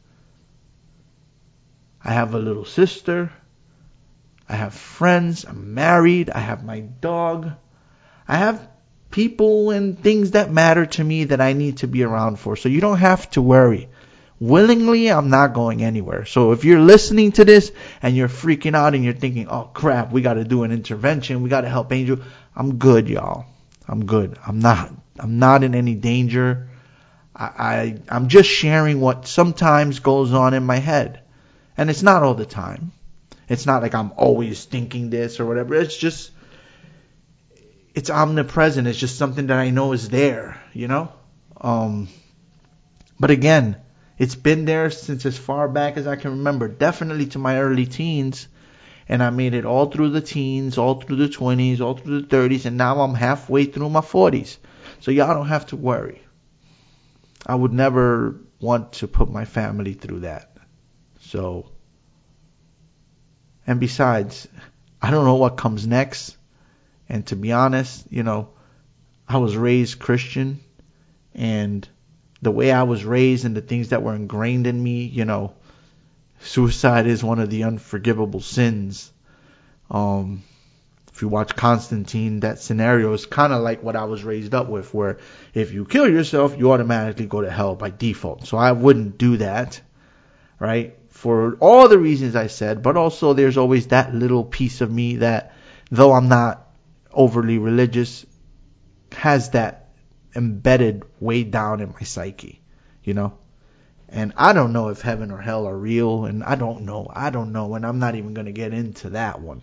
I 2.04 2.13
have 2.13 2.34
a 2.34 2.39
little 2.39 2.66
sister. 2.66 3.32
I 4.48 4.56
have 4.56 4.74
friends. 4.74 5.46
I'm 5.46 5.74
married. 5.74 6.30
I 6.30 6.39
have 6.39 6.63
my 6.63 6.80
dog. 6.80 7.51
I 8.28 8.38
have 8.38 8.68
people 9.12 9.72
and 9.72 10.00
things 10.00 10.32
that 10.32 10.51
matter 10.51 10.86
to 10.86 11.04
me 11.04 11.25
that 11.25 11.42
I 11.42 11.54
need 11.54 11.78
to 11.78 11.88
be 11.88 12.04
around 12.04 12.39
for. 12.39 12.56
So 12.56 12.70
you 12.70 12.80
don't 12.80 13.00
have 13.00 13.30
to 13.32 13.42
worry. 13.42 13.89
Willingly, 14.39 15.12
I'm 15.12 15.29
not 15.29 15.53
going 15.53 15.84
anywhere. 15.84 16.25
So 16.25 16.53
if 16.53 16.63
you're 16.63 16.79
listening 16.79 17.34
to 17.34 17.46
this 17.46 17.72
and 18.01 18.15
you're 18.15 18.29
freaking 18.29 18.75
out 18.75 18.96
and 18.96 19.03
you're 19.03 19.13
thinking, 19.13 19.48
oh 19.50 19.69
crap, 19.74 20.12
we 20.12 20.22
got 20.22 20.36
to 20.36 20.43
do 20.46 20.63
an 20.63 20.72
intervention, 20.72 21.43
we 21.43 21.50
got 21.50 21.62
to 21.62 21.69
help 21.69 21.91
Angel, 21.91 22.19
I'm 22.55 22.77
good, 22.77 23.10
y'all. 23.10 23.46
I'm 23.88 24.05
good. 24.05 24.38
I'm 24.46 24.60
not. 24.60 24.93
I'm 25.19 25.39
not 25.39 25.63
in 25.63 25.75
any 25.75 25.96
danger. 25.96 26.69
I, 27.36 27.46
I 27.46 27.98
I'm 28.10 28.27
just 28.27 28.50
sharing 28.50 29.01
what 29.01 29.27
sometimes 29.27 30.00
goes 30.00 30.31
on 30.31 30.53
in 30.53 30.63
my 30.63 30.77
head, 30.77 31.22
and 31.75 31.89
it's 31.89 32.03
not 32.03 32.24
all 32.24 32.36
the 32.36 32.46
time. 32.46 32.91
It's 33.48 33.65
not 33.65 33.81
like 33.81 33.96
I'm 33.96 34.12
always 34.15 34.63
thinking 34.63 35.10
this 35.10 35.39
or 35.39 35.46
whatever. 35.46 35.74
It's 35.74 35.98
just 35.98 36.31
it's 37.96 38.10
omnipresent. 38.10 38.88
It's 38.88 39.00
just 39.00 39.17
something 39.17 39.48
that 39.48 39.58
I 39.58 39.72
know 39.72 39.93
is 39.93 40.08
there, 40.10 40.62
you 40.74 40.88
know? 40.88 41.12
Um 41.60 42.08
but 43.19 43.31
again, 43.31 43.75
it's 44.20 44.36
been 44.36 44.66
there 44.66 44.92
since 44.92 45.26
as 45.26 45.38
far 45.38 45.70
back 45.70 45.96
as 45.96 46.06
I 46.06 46.18
can 46.18 46.32
remember, 46.32 46.68
definitely 46.68 47.28
to 47.28 47.40
my 47.40 47.60
early 47.60 47.86
teens. 47.86 48.48
And 49.08 49.24
I 49.24 49.32
made 49.32 49.56
it 49.56 49.66
all 49.66 49.88
through 49.88 50.10
the 50.10 50.22
teens, 50.22 50.78
all 50.78 51.02
through 51.02 51.16
the 51.16 51.30
20s, 51.30 51.82
all 51.82 51.96
through 51.96 52.22
the 52.22 52.28
30s, 52.28 52.66
and 52.66 52.78
now 52.78 53.02
I'm 53.02 53.16
halfway 53.16 53.66
through 53.66 53.90
my 53.90 54.02
40s. 54.02 54.58
So 55.00 55.10
y'all 55.10 55.34
don't 55.34 55.48
have 55.48 55.66
to 55.68 55.76
worry. 55.76 56.22
I 57.44 57.56
would 57.56 57.74
never 57.74 58.36
want 58.60 58.94
to 58.94 59.08
put 59.08 59.32
my 59.32 59.46
family 59.46 59.94
through 59.94 60.20
that. 60.20 60.56
So, 61.22 61.72
and 63.66 63.80
besides, 63.80 64.48
I 65.02 65.10
don't 65.10 65.26
know 65.26 65.36
what 65.36 65.58
comes 65.58 65.88
next. 65.88 66.38
And 67.08 67.26
to 67.28 67.36
be 67.36 67.52
honest, 67.52 68.06
you 68.12 68.22
know, 68.22 68.50
I 69.28 69.38
was 69.38 69.56
raised 69.56 69.98
Christian 69.98 70.60
and 71.34 71.88
the 72.41 72.51
way 72.51 72.72
I 72.72 72.84
was 72.84 73.03
raised 73.03 73.46
and 73.46 73.55
the 73.55 73.62
things 73.62 73.89
that 73.89 74.03
were 74.03 74.15
ingrained 74.15 74.67
in 74.67 74.81
me, 74.81 75.03
you 75.03 75.25
know, 75.25 75.53
suicide 76.41 77.08
is 77.08 77.24
one 77.24 77.39
of 77.39 77.50
the 77.50 77.63
unforgivable 77.63 78.39
sins. 78.39 79.12
Um, 79.91 80.43
if 81.13 81.22
you 81.22 81.27
watch 81.27 81.53
Constantine, 81.55 82.41
that 82.41 82.60
scenario 82.60 83.12
is 83.12 83.25
kind 83.25 83.51
of 83.51 83.62
like 83.62 83.84
what 83.84 83.98
I 83.98 84.05
was 84.05 84.24
raised 84.24 84.55
up 84.55 84.69
with, 84.69 84.93
where 84.93 85.17
if 85.53 85.74
you 85.74 85.84
kill 85.84 86.08
yourself, 86.08 86.58
you 86.58 86.72
automatically 86.72 87.25
go 87.25 87.41
to 87.41 87.51
hell 87.51 87.75
by 87.75 87.89
default. 87.89 88.48
So 88.48 88.58
I 88.58 88.72
wouldn't 88.72 89.17
do 89.17 89.36
that, 89.38 89.81
right? 90.60 90.98
For 91.10 91.58
all 91.60 91.89
the 91.89 92.00
reasons 92.00 92.38
I 92.38 92.48
said, 92.48 92.81
but 92.81 92.96
also 92.96 93.34
there's 93.34 93.58
always 93.58 93.88
that 93.88 94.15
little 94.15 94.46
piece 94.46 94.79
of 94.79 94.89
me 94.89 95.17
that, 95.17 95.53
though 95.91 96.13
I'm 96.13 96.29
not 96.29 96.69
overly 97.12 97.58
religious, 97.58 98.25
has 99.12 99.50
that 99.50 99.88
embedded 100.36 101.03
way 101.19 101.43
down 101.43 101.81
in 101.81 101.89
my 101.89 102.01
psyche, 102.01 102.62
you 103.03 103.13
know? 103.13 103.38
And 104.07 104.33
I 104.36 104.53
don't 104.53 104.74
know 104.74 104.89
if 104.89 105.01
heaven 105.01 105.31
or 105.31 105.39
hell 105.39 105.67
are 105.67 105.77
real, 105.77 106.25
and 106.25 106.43
I 106.43 106.55
don't 106.55 106.81
know. 106.81 107.12
I 107.13 107.29
don't 107.29 107.51
know, 107.51 107.75
and 107.75 107.86
I'm 107.86 108.00
not 108.00 108.15
even 108.15 108.33
going 108.33 108.48
to 108.48 108.51
get 108.51 108.74
into 108.74 109.12
that 109.12 109.39
one. 109.39 109.62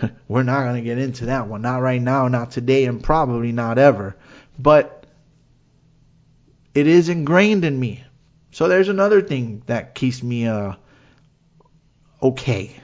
We're 0.28 0.42
not 0.42 0.64
going 0.64 0.76
to 0.76 0.82
get 0.82 0.98
into 0.98 1.26
that 1.26 1.46
one. 1.46 1.62
Not 1.62 1.80
right 1.80 2.02
now, 2.02 2.26
not 2.28 2.50
today, 2.50 2.86
and 2.86 3.02
probably 3.02 3.52
not 3.52 3.78
ever. 3.78 4.16
But 4.58 5.06
it 6.74 6.86
is 6.86 7.08
ingrained 7.08 7.64
in 7.64 7.78
me. 7.78 8.04
So 8.50 8.68
there's 8.68 8.88
another 8.88 9.22
thing 9.22 9.62
that 9.66 9.94
keeps 9.94 10.22
me 10.22 10.46
uh, 10.46 10.74
okay. 12.22 12.74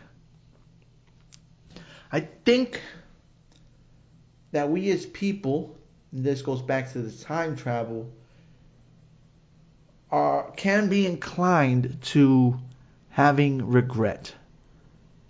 I 2.10 2.20
think 2.20 2.80
that 4.52 4.68
we 4.68 4.90
as 4.90 5.06
people, 5.06 5.76
this 6.12 6.42
goes 6.42 6.60
back 6.60 6.92
to 6.92 6.98
the 7.00 7.24
time 7.24 7.56
travel, 7.56 8.10
are 10.10 10.50
can 10.52 10.88
be 10.88 11.06
inclined 11.06 11.98
to 12.02 12.58
having 13.08 13.70
regret, 13.70 14.34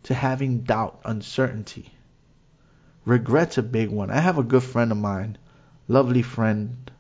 to 0.05 0.15
having 0.15 0.63
doubt, 0.63 1.01
uncertainty. 1.05 1.93
Regret's 3.05 3.59
a 3.59 3.63
big 3.63 3.91
one. 3.91 4.11
I 4.11 4.21
have 4.21 4.39
a 4.39 4.43
good 4.43 4.63
friend 4.63 4.91
of 4.91 4.99
mine, 4.99 5.39
lovely 5.87 6.23
friend. 6.23 6.91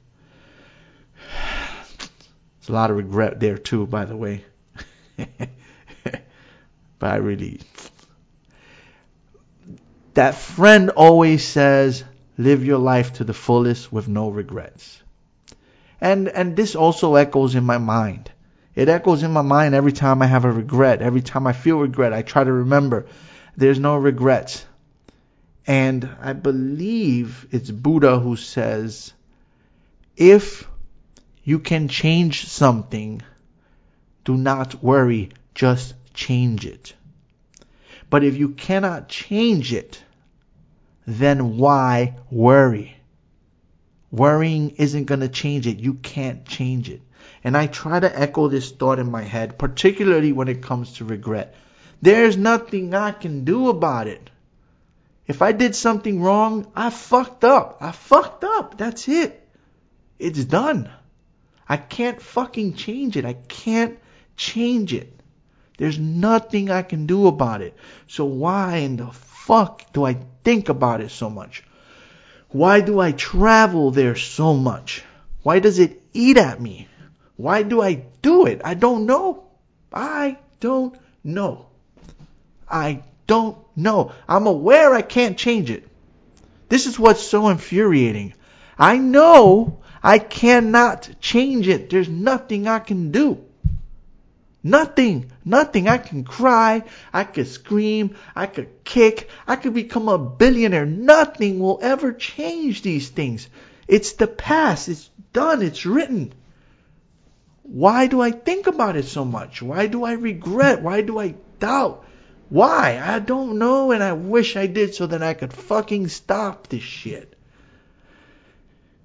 There's 1.99 2.69
a 2.69 2.73
lot 2.73 2.91
of 2.91 2.97
regret 2.97 3.41
there 3.41 3.59
too, 3.59 3.87
by 3.87 4.05
the 4.05 4.17
way. 4.17 4.45
but 5.17 5.51
I 7.01 7.17
really 7.17 7.61
that 10.15 10.35
friend 10.35 10.91
always 10.91 11.47
says 11.47 12.05
live 12.43 12.65
your 12.65 12.79
life 12.79 13.15
to 13.15 13.25
the 13.25 13.35
fullest 13.35 13.93
with 13.93 14.09
no 14.09 14.29
regrets. 14.29 15.03
And 16.01 16.29
and 16.29 16.57
this 16.57 16.75
also 16.75 17.15
echoes 17.15 17.55
in 17.55 17.65
my 17.65 17.79
mind. 17.79 18.31
It 18.75 18.89
echoes 18.89 19.23
in 19.23 19.33
my 19.33 19.43
mind 19.43 19.75
every 19.75 19.93
time 19.93 20.23
I 20.23 20.27
have 20.27 20.45
a 20.45 20.53
regret. 20.53 21.03
Every 21.03 21.23
time 21.23 21.47
I 21.47 21.53
feel 21.53 21.79
regret, 21.79 22.13
I 22.13 22.23
try 22.23 22.43
to 22.43 22.53
remember 22.53 23.07
there's 23.57 23.79
no 23.79 23.97
regrets. 23.97 24.65
And 25.67 26.09
I 26.21 26.33
believe 26.33 27.47
it's 27.51 27.71
Buddha 27.71 28.19
who 28.19 28.37
says, 28.37 29.13
if 30.17 30.67
you 31.45 31.59
can 31.59 31.89
change 31.89 32.47
something, 32.47 33.23
do 34.25 34.37
not 34.37 34.83
worry, 34.83 35.31
just 35.55 35.95
change 36.15 36.67
it. 36.67 36.95
But 38.11 38.25
if 38.25 38.37
you 38.37 38.51
cannot 38.51 39.09
change 39.09 39.73
it, 39.73 40.03
then 41.07 41.57
why 41.57 42.17
worry? 42.31 42.97
Worrying 44.11 44.71
isn't 44.77 45.07
going 45.07 45.21
to 45.21 45.29
change 45.29 45.67
it. 45.67 45.79
You 45.79 45.95
can't 45.95 46.45
change 46.45 46.91
it. 46.91 47.01
And 47.45 47.57
I 47.57 47.67
try 47.67 47.99
to 47.99 48.21
echo 48.21 48.49
this 48.49 48.71
thought 48.71 48.99
in 48.99 49.11
my 49.11 49.23
head, 49.23 49.59
particularly 49.59 50.33
when 50.33 50.49
it 50.49 50.63
comes 50.63 50.95
to 50.95 51.05
regret. 51.05 51.55
There's 52.01 52.37
nothing 52.37 52.95
I 52.95 53.13
can 53.13 53.45
do 53.45 53.69
about 53.69 54.09
it. 54.09 54.31
If 55.27 55.41
I 55.41 55.53
did 55.53 55.75
something 55.75 56.21
wrong, 56.21 56.71
I 56.75 56.91
fucked 56.91 57.45
up. 57.45 57.79
I 57.81 57.93
fucked 57.93 58.45
up. 58.45 58.77
That's 58.77 59.09
it. 59.09 59.49
It's 60.19 60.45
done. 60.45 60.91
I 61.69 61.77
can't 61.77 62.21
fucking 62.21 62.75
change 62.75 63.17
it. 63.17 63.25
I 63.25 63.35
can't 63.35 63.99
change 64.37 64.93
it. 64.93 65.22
There's 65.83 65.99
nothing 65.99 66.71
I 66.71 66.83
can 66.83 67.07
do 67.07 67.27
about 67.27 67.61
it. 67.61 67.77
So 68.07 68.25
why 68.25 68.77
in 68.77 68.99
the 68.99 69.09
fuck 69.09 69.93
do 69.93 70.05
I 70.05 70.17
think 70.45 70.69
about 70.69 71.01
it 71.01 71.11
so 71.11 71.29
much? 71.29 71.65
Why 72.51 72.81
do 72.81 73.01
I 73.01 73.11
travel 73.11 73.91
there 73.91 74.15
so 74.15 74.55
much? 74.55 75.03
Why 75.43 75.59
does 75.59 75.81
it 75.81 76.01
eat 76.13 76.37
at 76.37 76.61
me? 76.61 76.87
Why 77.35 77.65
do 77.65 77.83
I 77.83 78.05
do 78.23 78.47
it? 78.47 78.61
I 78.65 78.75
don't 78.75 79.07
know. 79.07 79.43
I 79.93 80.39
don't 80.61 80.97
know. 81.25 81.67
I 82.71 83.03
don't 83.27 83.59
know. 83.75 84.13
I'm 84.29 84.47
aware 84.47 84.95
I 84.95 85.03
can't 85.03 85.37
change 85.37 85.69
it. 85.69 85.89
This 86.69 86.87
is 86.87 86.97
what's 86.97 87.27
so 87.27 87.49
infuriating. 87.49 88.35
I 88.79 88.99
know 88.99 89.81
I 90.01 90.21
cannot 90.21 91.11
change 91.21 91.67
it. 91.67 91.91
There's 91.91 92.09
nothing 92.09 92.69
I 92.69 92.79
can 92.79 93.11
do. 93.11 93.45
Nothing, 94.65 95.33
nothing. 95.45 95.89
I 95.89 95.99
can 95.99 96.23
cry, 96.23 96.85
I 97.13 97.25
could 97.25 97.49
scream, 97.49 98.17
I 98.37 98.47
could 98.47 98.85
kick, 98.85 99.29
I 99.47 99.57
could 99.57 99.75
become 99.75 100.09
a 100.09 100.19
billionaire. 100.19 100.87
Nothing 100.87 101.59
will 101.59 101.81
ever 101.83 102.13
change 102.13 102.83
these 102.83 103.09
things. 103.09 103.49
It's 103.89 104.13
the 104.13 104.29
past, 104.29 104.89
it's 104.89 105.11
done, 105.33 105.63
it's 105.63 105.85
written. 105.85 106.33
Why 107.65 108.07
do 108.07 108.21
I 108.21 108.31
think 108.31 108.67
about 108.69 108.97
it 108.97 109.07
so 109.07 109.25
much? 109.25 109.63
Why 109.63 109.89
do 109.89 110.05
I 110.05 110.13
regret? 110.13 110.83
Why 110.83 111.01
do 111.01 111.19
I 111.19 111.35
doubt? 111.59 112.05
Why? 112.49 113.01
I 113.03 113.19
don't 113.19 113.59
know, 113.59 113.93
and 113.93 114.03
I 114.03 114.13
wish 114.13 114.57
I 114.57 114.67
did 114.67 114.95
so 114.95 115.07
that 115.07 115.23
I 115.23 115.35
could 115.35 115.53
fucking 115.53 116.09
stop 116.09 116.69
this 116.69 116.83
shit. 116.83 117.35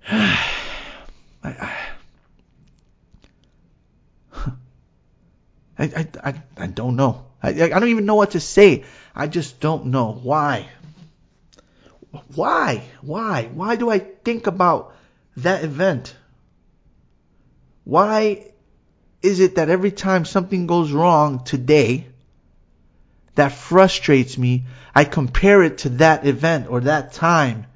I, 0.09 0.39
I, 1.43 1.76
I, 5.77 5.83
I, 5.85 6.07
I, 6.29 6.33
I 6.57 6.67
don't 6.67 6.95
know. 6.95 7.25
I, 7.41 7.49
I 7.49 7.67
don't 7.69 7.89
even 7.89 8.05
know 8.05 8.15
what 8.15 8.31
to 8.31 8.39
say. 8.39 8.83
I 9.15 9.27
just 9.27 9.59
don't 9.59 9.87
know. 9.87 10.11
Why? 10.11 10.67
Why? 12.35 12.83
Why? 13.01 13.49
Why 13.53 13.75
do 13.75 13.89
I 13.89 13.99
think 13.99 14.47
about 14.47 14.93
that 15.37 15.63
event? 15.63 16.15
Why 17.83 18.51
is 19.21 19.39
it 19.39 19.55
that 19.55 19.69
every 19.69 19.91
time 19.91 20.25
something 20.25 20.67
goes 20.67 20.91
wrong 20.91 21.43
today 21.43 22.07
that 23.35 23.51
frustrates 23.51 24.37
me, 24.37 24.65
I 24.93 25.03
compare 25.03 25.63
it 25.63 25.79
to 25.79 25.89
that 25.89 26.25
event 26.25 26.67
or 26.69 26.81
that 26.81 27.13
time? 27.13 27.67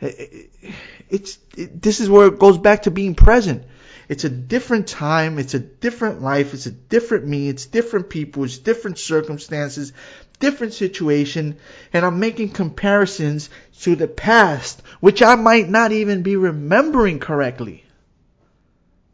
It's, 0.00 1.38
it, 1.56 1.80
this 1.80 2.00
is 2.00 2.10
where 2.10 2.26
it 2.26 2.38
goes 2.38 2.58
back 2.58 2.82
to 2.82 2.90
being 2.90 3.14
present. 3.14 3.64
It's 4.08 4.24
a 4.24 4.28
different 4.28 4.86
time. 4.86 5.38
It's 5.38 5.54
a 5.54 5.58
different 5.58 6.22
life. 6.22 6.54
It's 6.54 6.66
a 6.66 6.70
different 6.70 7.26
me. 7.26 7.48
It's 7.48 7.66
different 7.66 8.10
people. 8.10 8.44
It's 8.44 8.58
different 8.58 8.98
circumstances, 8.98 9.92
different 10.40 10.74
situation. 10.74 11.56
And 11.92 12.04
I'm 12.04 12.20
making 12.20 12.50
comparisons 12.50 13.50
to 13.80 13.96
the 13.96 14.08
past, 14.08 14.82
which 15.00 15.22
I 15.22 15.34
might 15.36 15.68
not 15.68 15.92
even 15.92 16.22
be 16.22 16.36
remembering 16.36 17.18
correctly. 17.18 17.84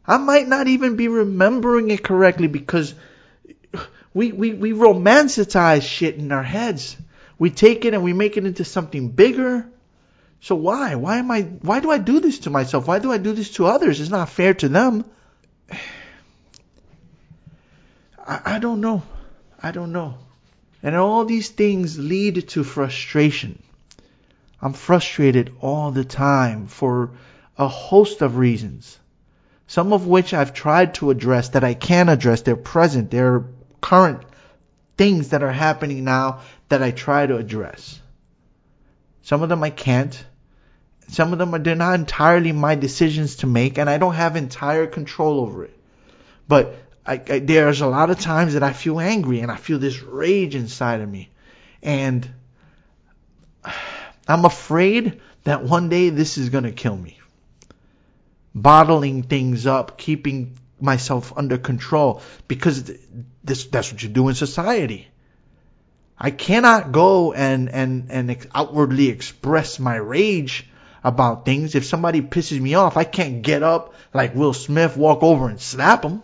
I 0.05 0.17
might 0.17 0.47
not 0.47 0.67
even 0.67 0.95
be 0.95 1.07
remembering 1.07 1.89
it 1.91 2.03
correctly 2.03 2.47
because 2.47 2.93
we, 4.13 4.31
we, 4.31 4.53
we 4.53 4.71
romanticize 4.71 5.83
shit 5.83 6.15
in 6.15 6.31
our 6.31 6.43
heads. 6.43 6.97
We 7.39 7.49
take 7.49 7.85
it 7.85 7.93
and 7.93 8.03
we 8.03 8.13
make 8.13 8.35
it 8.37 8.45
into 8.45 8.65
something 8.65 9.09
bigger. 9.09 9.67
So 10.41 10.55
why? 10.55 10.95
Why 10.95 11.17
am 11.17 11.29
I, 11.29 11.43
why 11.43 11.79
do 11.79 11.91
I 11.91 11.99
do 11.99 12.19
this 12.19 12.39
to 12.39 12.49
myself? 12.49 12.87
Why 12.87 12.97
do 12.99 13.11
I 13.11 13.19
do 13.19 13.33
this 13.33 13.51
to 13.51 13.67
others? 13.67 14.01
It's 14.01 14.09
not 14.09 14.29
fair 14.29 14.55
to 14.55 14.69
them. 14.69 15.05
I, 18.17 18.55
I 18.55 18.59
don't 18.59 18.81
know. 18.81 19.03
I 19.61 19.71
don't 19.71 19.91
know. 19.91 20.17
And 20.81 20.95
all 20.95 21.25
these 21.25 21.49
things 21.49 21.99
lead 21.99 22.49
to 22.49 22.63
frustration. 22.63 23.61
I'm 24.59 24.73
frustrated 24.73 25.55
all 25.61 25.91
the 25.91 26.03
time 26.03 26.65
for 26.65 27.11
a 27.57 27.67
host 27.67 28.21
of 28.21 28.37
reasons. 28.37 28.97
Some 29.67 29.93
of 29.93 30.07
which 30.07 30.33
I've 30.33 30.53
tried 30.53 30.95
to 30.95 31.11
address 31.11 31.49
that 31.49 31.63
I 31.63 31.75
can 31.75 32.09
address. 32.09 32.41
They're 32.41 32.55
present. 32.55 33.11
They're 33.11 33.45
current 33.79 34.23
things 34.97 35.29
that 35.29 35.43
are 35.43 35.51
happening 35.51 36.03
now 36.03 36.41
that 36.69 36.81
I 36.81 36.89
try 36.89 37.27
to 37.27 37.37
address. 37.37 37.99
Some 39.21 39.43
of 39.43 39.49
them 39.49 39.63
I 39.63 39.69
can't. 39.69 40.25
Some 41.07 41.33
of 41.33 41.39
them 41.39 41.53
are 41.53 41.59
they're 41.59 41.75
not 41.75 41.95
entirely 41.95 42.51
my 42.51 42.75
decisions 42.75 43.37
to 43.37 43.47
make, 43.47 43.77
and 43.77 43.89
I 43.89 43.97
don't 43.97 44.15
have 44.15 44.35
entire 44.35 44.87
control 44.87 45.41
over 45.41 45.65
it. 45.65 45.77
But 46.47 46.75
I, 47.05 47.13
I, 47.29 47.39
there's 47.39 47.81
a 47.81 47.87
lot 47.87 48.09
of 48.09 48.19
times 48.19 48.53
that 48.53 48.63
I 48.63 48.73
feel 48.73 48.99
angry 48.99 49.41
and 49.41 49.51
I 49.51 49.55
feel 49.55 49.79
this 49.79 50.01
rage 50.01 50.55
inside 50.55 51.01
of 51.01 51.09
me, 51.09 51.29
and 51.81 52.29
I'm 54.27 54.45
afraid 54.45 55.19
that 55.43 55.63
one 55.63 55.89
day 55.89 56.09
this 56.09 56.37
is 56.37 56.49
gonna 56.49 56.71
kill 56.71 56.95
me. 56.95 57.19
Bottling 58.53 59.23
things 59.23 59.65
up, 59.65 59.97
keeping 59.97 60.57
myself 60.79 61.33
under 61.35 61.57
control, 61.57 62.21
because 62.47 62.91
this 63.43 63.65
that's 63.65 63.91
what 63.91 64.03
you 64.03 64.09
do 64.09 64.29
in 64.29 64.35
society. 64.35 65.07
I 66.17 66.31
cannot 66.31 66.91
go 66.91 67.33
and 67.33 67.69
and 67.69 68.11
and 68.11 68.47
outwardly 68.53 69.09
express 69.09 69.79
my 69.79 69.95
rage 69.95 70.67
about 71.03 71.45
things. 71.45 71.75
If 71.75 71.85
somebody 71.85 72.21
pisses 72.21 72.59
me 72.59 72.75
off, 72.75 72.97
I 72.97 73.03
can't 73.03 73.41
get 73.41 73.63
up 73.63 73.93
like 74.13 74.35
Will 74.35 74.53
Smith, 74.53 74.97
walk 74.97 75.23
over 75.23 75.49
and 75.49 75.59
slap 75.59 76.03
him. 76.03 76.21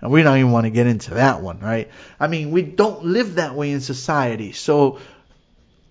And 0.00 0.10
we 0.10 0.22
don't 0.22 0.38
even 0.38 0.52
want 0.52 0.64
to 0.64 0.70
get 0.70 0.86
into 0.86 1.14
that 1.14 1.42
one, 1.42 1.60
right? 1.60 1.90
I 2.20 2.26
mean, 2.26 2.50
we 2.50 2.62
don't 2.62 3.04
live 3.04 3.36
that 3.36 3.54
way 3.54 3.70
in 3.70 3.80
society. 3.80 4.52
So 4.52 4.98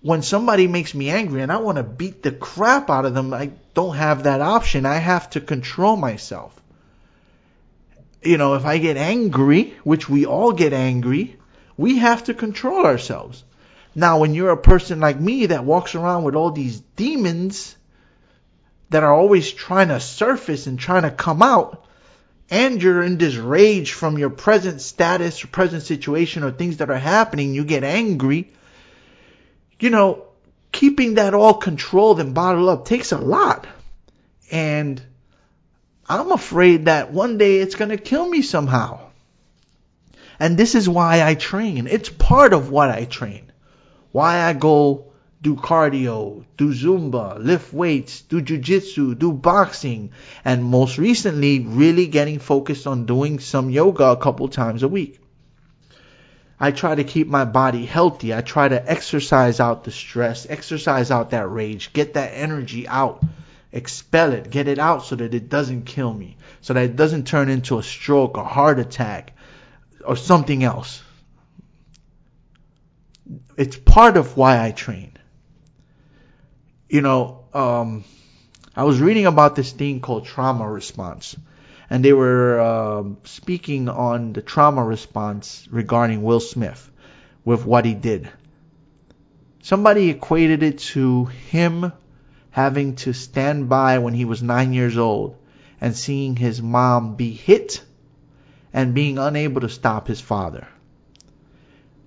when 0.02 0.22
somebody 0.22 0.68
makes 0.68 0.94
me 0.94 1.10
angry 1.10 1.42
and 1.42 1.50
I 1.50 1.56
want 1.56 1.78
to 1.78 1.82
beat 1.82 2.22
the 2.22 2.30
crap 2.30 2.90
out 2.90 3.06
of 3.06 3.14
them, 3.14 3.34
I 3.34 3.50
don't 3.74 3.96
have 3.96 4.22
that 4.22 4.40
option. 4.40 4.86
I 4.86 4.96
have 4.96 5.30
to 5.30 5.40
control 5.40 5.96
myself. 5.96 6.52
You 8.22 8.38
know, 8.38 8.54
if 8.54 8.64
I 8.64 8.78
get 8.78 8.96
angry, 8.96 9.74
which 9.84 10.08
we 10.08 10.26
all 10.26 10.52
get 10.52 10.72
angry, 10.72 11.36
we 11.76 11.98
have 11.98 12.24
to 12.24 12.34
control 12.34 12.86
ourselves. 12.86 13.42
Now, 13.94 14.18
when 14.20 14.34
you're 14.34 14.50
a 14.50 14.56
person 14.56 15.00
like 15.00 15.18
me 15.18 15.46
that 15.46 15.64
walks 15.64 15.94
around 15.94 16.24
with 16.24 16.34
all 16.34 16.50
these 16.50 16.80
demons 16.96 17.76
that 18.90 19.02
are 19.02 19.12
always 19.12 19.50
trying 19.50 19.88
to 19.88 20.00
surface 20.00 20.66
and 20.66 20.78
trying 20.78 21.02
to 21.02 21.10
come 21.10 21.42
out, 21.42 21.84
and 22.50 22.80
you're 22.80 23.02
in 23.02 23.18
this 23.18 23.34
rage 23.36 23.92
from 23.92 24.18
your 24.18 24.30
present 24.30 24.80
status 24.80 25.42
or 25.42 25.48
present 25.48 25.82
situation 25.82 26.44
or 26.44 26.52
things 26.52 26.76
that 26.76 26.90
are 26.90 26.98
happening, 26.98 27.54
you 27.54 27.64
get 27.64 27.82
angry, 27.82 28.52
you 29.80 29.90
know, 29.90 30.26
keeping 30.70 31.14
that 31.14 31.34
all 31.34 31.54
controlled 31.54 32.20
and 32.20 32.34
bottled 32.34 32.68
up 32.68 32.84
takes 32.84 33.12
a 33.12 33.18
lot. 33.18 33.66
And 34.52 35.02
I'm 36.08 36.30
afraid 36.30 36.84
that 36.84 37.12
one 37.12 37.38
day 37.38 37.58
it's 37.58 37.74
going 37.74 37.90
to 37.90 37.96
kill 37.96 38.28
me 38.28 38.42
somehow. 38.42 39.00
And 40.38 40.56
this 40.56 40.74
is 40.74 40.88
why 40.88 41.26
I 41.26 41.34
train. 41.34 41.86
It's 41.86 42.10
part 42.10 42.52
of 42.52 42.70
what 42.70 42.90
I 42.90 43.06
train. 43.06 43.50
Why 44.12 44.44
I 44.44 44.52
go 44.52 45.12
do 45.42 45.54
cardio, 45.54 46.44
do 46.56 46.70
Zumba, 46.70 47.38
lift 47.38 47.72
weights, 47.72 48.22
do 48.22 48.40
jujitsu, 48.40 49.18
do 49.18 49.32
boxing, 49.32 50.10
and 50.44 50.64
most 50.64 50.98
recently, 50.98 51.60
really 51.60 52.06
getting 52.06 52.38
focused 52.38 52.86
on 52.86 53.06
doing 53.06 53.38
some 53.38 53.70
yoga 53.70 54.06
a 54.06 54.16
couple 54.16 54.48
times 54.48 54.82
a 54.82 54.88
week. 54.88 55.20
I 56.58 56.70
try 56.70 56.94
to 56.94 57.04
keep 57.04 57.28
my 57.28 57.44
body 57.44 57.84
healthy. 57.84 58.34
I 58.34 58.40
try 58.40 58.66
to 58.66 58.90
exercise 58.90 59.60
out 59.60 59.84
the 59.84 59.90
stress, 59.90 60.46
exercise 60.48 61.10
out 61.10 61.30
that 61.30 61.50
rage, 61.50 61.92
get 61.92 62.14
that 62.14 62.32
energy 62.34 62.88
out, 62.88 63.22
expel 63.72 64.32
it, 64.32 64.48
get 64.50 64.66
it 64.66 64.78
out 64.78 65.04
so 65.04 65.16
that 65.16 65.34
it 65.34 65.50
doesn't 65.50 65.84
kill 65.84 66.12
me, 66.12 66.38
so 66.62 66.72
that 66.72 66.84
it 66.84 66.96
doesn't 66.96 67.26
turn 67.26 67.50
into 67.50 67.78
a 67.78 67.82
stroke, 67.82 68.38
a 68.38 68.44
heart 68.44 68.78
attack, 68.78 69.34
or 70.02 70.16
something 70.16 70.64
else. 70.64 71.02
It's 73.58 73.76
part 73.76 74.16
of 74.16 74.36
why 74.36 74.64
I 74.64 74.70
train. 74.70 75.15
You 76.88 77.00
know, 77.00 77.44
um, 77.52 78.04
I 78.74 78.84
was 78.84 79.00
reading 79.00 79.26
about 79.26 79.56
this 79.56 79.72
thing 79.72 80.00
called 80.00 80.26
trauma 80.26 80.68
response 80.70 81.36
and 81.88 82.04
they 82.04 82.12
were 82.12 82.60
um, 82.60 83.18
speaking 83.24 83.88
on 83.88 84.32
the 84.32 84.42
trauma 84.42 84.84
response 84.84 85.66
regarding 85.70 86.22
Will 86.22 86.40
Smith 86.40 86.90
with 87.44 87.64
what 87.64 87.84
he 87.84 87.94
did. 87.94 88.28
Somebody 89.62 90.10
equated 90.10 90.62
it 90.62 90.78
to 90.78 91.26
him 91.26 91.92
having 92.50 92.96
to 92.96 93.12
stand 93.12 93.68
by 93.68 93.98
when 93.98 94.14
he 94.14 94.24
was 94.24 94.42
nine 94.42 94.72
years 94.72 94.96
old 94.96 95.36
and 95.80 95.94
seeing 95.94 96.36
his 96.36 96.62
mom 96.62 97.16
be 97.16 97.32
hit 97.32 97.82
and 98.72 98.94
being 98.94 99.18
unable 99.18 99.60
to 99.60 99.68
stop 99.68 100.08
his 100.08 100.20
father. 100.20 100.66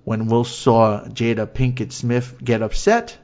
When 0.04 0.26
Will 0.26 0.44
saw 0.44 1.04
Jada 1.04 1.46
Pinkett 1.46 1.92
Smith 1.92 2.34
get 2.42 2.62
upset, 2.62 3.16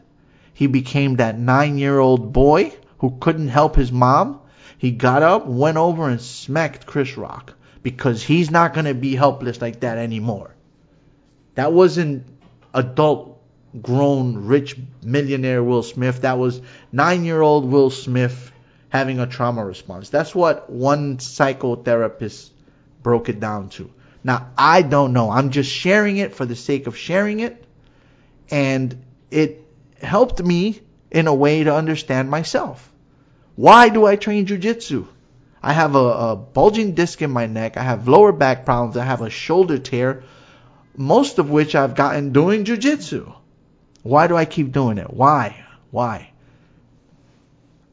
he 0.57 0.67
became 0.67 1.17
that 1.17 1.39
nine 1.39 1.79
year 1.79 1.99
old 2.01 2.33
boy 2.33 2.73
who 2.99 3.17
couldn't 3.21 3.49
help 3.49 3.77
his 3.77 3.93
mom 3.93 4.41
he 4.79 4.91
got 4.91 5.23
up, 5.23 5.47
went 5.47 5.79
over 5.79 6.09
and 6.09 6.21
smacked 6.21 6.87
Chris 6.87 7.17
Rock 7.17 7.55
because 7.83 8.23
he's 8.23 8.51
not 8.51 8.75
going 8.75 8.85
to 8.87 8.95
be 8.95 9.15
helpless 9.15 9.61
like 9.61 9.81
that 9.81 9.99
anymore. 9.99 10.55
That 11.55 11.73
wasn't 11.73 12.27
adult, 12.75 13.41
grown, 13.81 14.47
rich 14.47 14.77
millionaire 15.03 15.63
Will 15.63 15.83
Smith. 15.83 16.23
That 16.23 16.39
was 16.39 16.61
nine 16.93 17.25
year 17.25 17.41
old 17.41 17.65
Will 17.71 17.91
Smith 17.91 18.53
having 18.91 19.19
a 19.19 19.27
trauma 19.27 19.65
response. 19.65 20.11
That's 20.11 20.35
what 20.35 20.69
one 20.69 21.17
psychotherapist 21.17 22.51
broke 23.03 23.29
it 23.29 23.41
down 23.41 23.71
to. 23.71 23.91
Now, 24.23 24.51
I 24.59 24.83
don't 24.83 25.13
know. 25.13 25.31
I'm 25.31 25.51
just 25.51 25.71
sharing 25.71 26.19
it 26.19 26.35
for 26.35 26.45
the 26.45 26.57
sake 26.57 26.87
of 26.87 26.97
sharing 26.97 27.41
it. 27.41 27.65
And 28.51 29.03
it 29.31 29.66
helped 30.01 30.43
me 30.43 30.81
in 31.11 31.27
a 31.27 31.35
way 31.35 31.65
to 31.65 31.75
understand 31.75 32.31
myself. 32.31 32.93
Why 33.55 33.89
do 33.89 34.07
I 34.07 34.17
train 34.17 34.47
jujitsu? 34.47 35.07
I 35.63 35.73
have 35.73 35.95
a, 35.95 35.99
a 35.99 36.37
bulging 36.37 36.93
disc 36.93 37.23
in 37.23 37.31
my 37.31 37.47
neck. 37.47 37.77
I 37.77 37.83
have 37.83 38.09
lower 38.09 38.33
back 38.33 38.65
problems. 38.65 38.97
I 38.97 39.05
have 39.05 39.23
a 39.23 39.31
shoulder 39.31 39.79
tear, 39.79 40.23
most 40.97 41.39
of 41.39 41.51
which 41.51 41.75
I've 41.75 41.95
gotten 41.95 42.33
doing 42.33 42.65
jujitsu. 42.65 43.35
Why 44.03 44.27
do 44.27 44.37
I 44.37 44.45
keep 44.45 44.73
doing 44.73 44.99
it? 44.99 45.13
Why? 45.13 45.65
Why? 45.91 46.31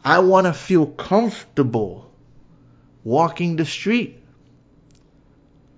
I 0.04 0.20
want 0.20 0.48
to 0.48 0.54
feel 0.54 0.86
comfortable 0.86 2.12
walking 3.04 3.56
the 3.56 3.66
street. 3.66 4.20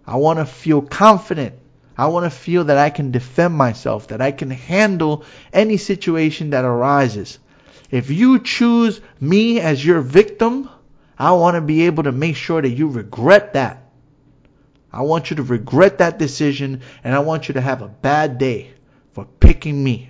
I 0.06 0.18
want 0.18 0.40
to 0.40 0.46
feel 0.46 0.82
confident. 0.82 1.56
I 1.98 2.08
want 2.08 2.26
to 2.26 2.30
feel 2.30 2.66
that 2.66 2.78
I 2.78 2.90
can 2.90 3.12
defend 3.12 3.54
myself, 3.54 4.08
that 4.10 4.22
I 4.22 4.32
can 4.32 4.52
handle 4.52 5.24
any 5.54 5.78
situation 5.78 6.50
that 6.50 6.66
arises. 6.66 7.40
If 7.90 8.10
you 8.10 8.40
choose 8.40 9.00
me 9.20 9.60
as 9.62 9.86
your 9.86 10.02
victim, 10.02 10.70
I 11.18 11.32
want 11.32 11.56
to 11.56 11.62
be 11.62 11.86
able 11.86 12.04
to 12.04 12.12
make 12.12 12.36
sure 12.36 12.62
that 12.62 12.70
you 12.70 12.90
regret 12.90 13.54
that. 13.54 13.84
I 14.92 15.02
want 15.02 15.30
you 15.30 15.38
to 15.38 15.44
regret 15.44 16.00
that 16.00 16.20
decision 16.20 16.82
and 17.04 17.14
I 17.14 17.20
want 17.20 17.48
you 17.48 17.54
to 17.54 17.62
have 17.62 17.82
a 17.82 17.88
bad 17.88 18.38
day 18.38 18.72
for 19.14 19.26
picking 19.26 19.82
me. 19.82 20.10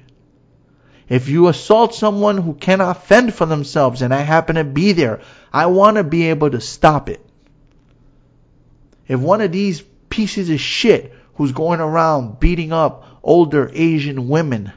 If 1.08 1.30
you 1.30 1.48
assault 1.48 1.94
someone 1.94 2.38
who 2.38 2.54
cannot 2.54 3.06
fend 3.06 3.34
for 3.34 3.46
themselves 3.46 4.02
and 4.02 4.14
I 4.14 4.22
happen 4.22 4.56
to 4.56 4.64
be 4.64 4.94
there, 4.94 5.22
I 5.54 5.68
want 5.68 5.98
to 5.98 6.04
be 6.04 6.30
able 6.30 6.50
to 6.52 6.62
stop 6.62 7.10
it. 7.10 7.24
If 9.08 9.20
one 9.20 9.42
of 9.42 9.52
these 9.52 9.82
pieces 10.10 10.50
of 10.50 10.60
shit 10.60 11.14
who's 11.36 11.52
going 11.52 11.80
around 11.80 12.40
beating 12.40 12.72
up 12.72 13.20
older 13.24 13.70
Asian 13.74 14.28
women 14.28 14.72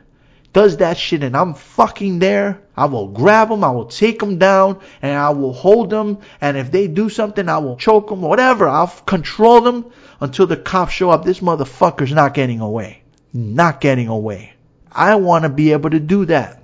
does 0.53 0.79
that 0.79 0.97
shit 0.97 1.23
and 1.23 1.37
I'm 1.37 1.55
fucking 1.55 2.18
there, 2.18 2.61
I 2.77 2.87
will 2.87 3.09
grab 3.09 3.49
them, 3.49 3.62
I 3.62 3.71
will 3.71 3.87
take 3.87 4.18
them 4.18 4.38
down, 4.38 4.81
and 5.03 5.16
I 5.16 5.31
will 5.31 5.53
hold 5.53 5.90
them, 5.90 6.18
and 6.40 6.57
if 6.57 6.73
they 6.73 6.88
do 6.88 7.09
something, 7.09 7.49
I 7.49 7.59
will 7.59 7.77
choke 7.77 8.09
them, 8.09 8.23
whatever. 8.23 8.68
I'll 8.68 8.88
control 8.88 9.61
them 9.61 9.92
until 10.21 10.47
the 10.47 10.57
cops 10.57 10.92
show 10.92 11.11
up. 11.11 11.25
This 11.25 11.40
motherfucker's 11.40 12.12
not 12.12 12.35
getting 12.35 12.61
away. 12.61 13.03
Not 13.33 13.81
getting 13.81 14.09
away. 14.09 14.55
I 14.90 15.16
want 15.16 15.44
to 15.44 15.49
be 15.49 15.73
able 15.73 15.90
to 15.90 16.01
do 16.01 16.25
that. 16.25 16.62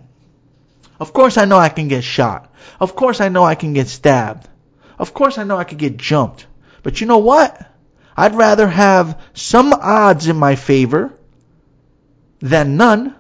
Of 0.99 1.13
course 1.13 1.37
I 1.37 1.45
know 1.45 1.59
I 1.59 1.69
can 1.69 1.89
get 1.89 2.05
shot. 2.05 2.53
Of 2.81 2.97
course 2.97 3.21
I 3.21 3.29
know 3.29 3.45
I 3.45 3.55
can 3.55 3.75
get 3.75 3.89
stabbed. 3.89 4.49
Of 4.99 5.13
course 5.13 5.37
I 5.39 5.45
know 5.45 5.57
I 5.57 5.65
can 5.65 5.79
get 5.79 5.99
jumped. 5.99 6.47
But 6.83 7.01
you 7.01 7.07
know 7.07 7.19
what? 7.19 7.65
I'd 8.17 8.35
rather 8.35 8.69
have 8.69 9.21
some 9.33 9.73
odds 9.73 10.29
in 10.29 10.37
my 10.37 10.55
favor 10.55 11.13
than 12.41 12.77
none. 12.77 13.15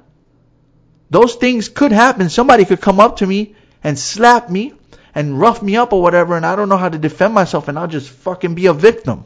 Those 1.10 1.34
things 1.34 1.68
could 1.68 1.92
happen. 1.92 2.28
Somebody 2.28 2.64
could 2.64 2.80
come 2.80 3.00
up 3.00 3.16
to 3.16 3.26
me 3.26 3.54
and 3.82 3.98
slap 3.98 4.50
me 4.50 4.72
and 5.14 5.38
rough 5.38 5.62
me 5.62 5.76
up 5.76 5.92
or 5.92 6.02
whatever, 6.02 6.36
and 6.36 6.44
I 6.44 6.56
don't 6.56 6.68
know 6.68 6.76
how 6.76 6.88
to 6.88 6.98
defend 6.98 7.34
myself, 7.34 7.68
and 7.68 7.78
I'll 7.78 7.86
just 7.86 8.10
fucking 8.10 8.54
be 8.54 8.66
a 8.66 8.72
victim. 8.72 9.24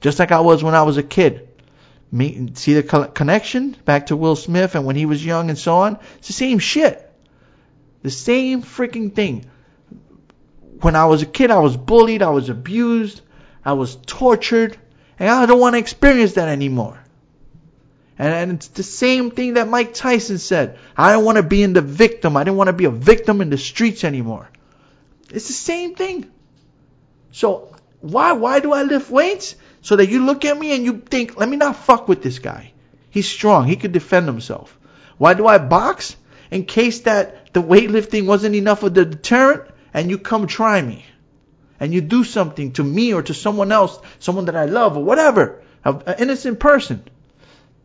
Just 0.00 0.18
like 0.18 0.30
I 0.30 0.40
was 0.40 0.62
when 0.62 0.74
I 0.74 0.82
was 0.82 0.98
a 0.98 1.02
kid. 1.02 1.48
See 2.12 2.74
the 2.74 3.10
connection 3.12 3.76
back 3.84 4.06
to 4.06 4.16
Will 4.16 4.36
Smith 4.36 4.74
and 4.76 4.86
when 4.86 4.94
he 4.94 5.06
was 5.06 5.24
young 5.24 5.50
and 5.50 5.58
so 5.58 5.76
on? 5.78 5.98
It's 6.18 6.28
the 6.28 6.32
same 6.32 6.60
shit. 6.60 7.02
The 8.02 8.10
same 8.10 8.62
freaking 8.62 9.12
thing. 9.12 9.46
When 10.80 10.94
I 10.94 11.06
was 11.06 11.22
a 11.22 11.26
kid, 11.26 11.50
I 11.50 11.58
was 11.58 11.76
bullied, 11.76 12.22
I 12.22 12.30
was 12.30 12.48
abused, 12.48 13.20
I 13.64 13.72
was 13.72 13.96
tortured, 14.06 14.78
and 15.18 15.28
I 15.28 15.46
don't 15.46 15.60
want 15.60 15.74
to 15.74 15.78
experience 15.78 16.34
that 16.34 16.48
anymore. 16.48 16.98
And, 18.18 18.32
and 18.32 18.52
it's 18.52 18.68
the 18.68 18.82
same 18.82 19.30
thing 19.30 19.54
that 19.54 19.68
Mike 19.68 19.94
Tyson 19.94 20.38
said. 20.38 20.78
I 20.96 21.12
don't 21.12 21.24
want 21.24 21.36
to 21.36 21.42
be 21.42 21.62
in 21.62 21.72
the 21.72 21.82
victim. 21.82 22.36
I 22.36 22.44
don't 22.44 22.56
want 22.56 22.68
to 22.68 22.72
be 22.72 22.86
a 22.86 22.90
victim 22.90 23.40
in 23.40 23.50
the 23.50 23.58
streets 23.58 24.04
anymore. 24.04 24.48
It's 25.30 25.48
the 25.48 25.52
same 25.52 25.94
thing. 25.94 26.30
So 27.32 27.74
why 28.00 28.32
why 28.32 28.60
do 28.60 28.72
I 28.72 28.82
lift 28.82 29.10
weights? 29.10 29.56
So 29.82 29.96
that 29.96 30.08
you 30.08 30.24
look 30.24 30.44
at 30.44 30.58
me 30.58 30.74
and 30.74 30.84
you 30.84 30.98
think, 30.98 31.36
let 31.36 31.48
me 31.48 31.56
not 31.56 31.76
fuck 31.76 32.08
with 32.08 32.22
this 32.22 32.38
guy. 32.38 32.72
He's 33.10 33.28
strong. 33.28 33.66
He 33.66 33.76
could 33.76 33.92
defend 33.92 34.26
himself. 34.26 34.76
Why 35.18 35.34
do 35.34 35.46
I 35.46 35.58
box? 35.58 36.16
In 36.50 36.64
case 36.64 37.00
that 37.00 37.52
the 37.52 37.62
weightlifting 37.62 38.26
wasn't 38.26 38.54
enough 38.54 38.82
of 38.82 38.94
the 38.94 39.04
deterrent 39.04 39.70
and 39.92 40.10
you 40.10 40.18
come 40.18 40.46
try 40.46 40.80
me. 40.80 41.04
And 41.78 41.92
you 41.92 42.00
do 42.00 42.24
something 42.24 42.72
to 42.72 42.84
me 42.84 43.12
or 43.12 43.22
to 43.22 43.34
someone 43.34 43.72
else, 43.72 43.98
someone 44.18 44.46
that 44.46 44.56
I 44.56 44.64
love 44.64 44.96
or 44.96 45.04
whatever, 45.04 45.62
an 45.84 46.16
innocent 46.18 46.58
person. 46.58 47.02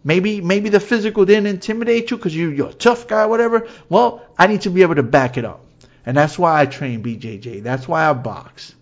Maybe 0.03 0.41
maybe 0.41 0.69
the 0.69 0.79
physical 0.79 1.25
didn't 1.25 1.47
intimidate 1.47 2.09
you 2.09 2.17
because 2.17 2.35
you, 2.35 2.49
you're 2.49 2.69
a 2.69 2.73
tough 2.73 3.07
guy, 3.07 3.27
whatever. 3.27 3.67
Well, 3.87 4.23
I 4.37 4.47
need 4.47 4.61
to 4.61 4.71
be 4.71 4.81
able 4.81 4.95
to 4.95 5.03
back 5.03 5.37
it 5.37 5.45
up. 5.45 5.63
And 6.05 6.17
that's 6.17 6.39
why 6.39 6.59
I 6.59 6.65
train 6.65 7.03
BJJ. 7.03 7.61
That's 7.61 7.87
why 7.87 8.09
I 8.09 8.13
box. 8.13 8.73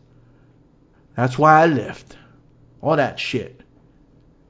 That's 1.15 1.37
why 1.37 1.61
I 1.61 1.65
lift. 1.65 2.15
All 2.81 2.95
that 2.95 3.19
shit. 3.19 3.59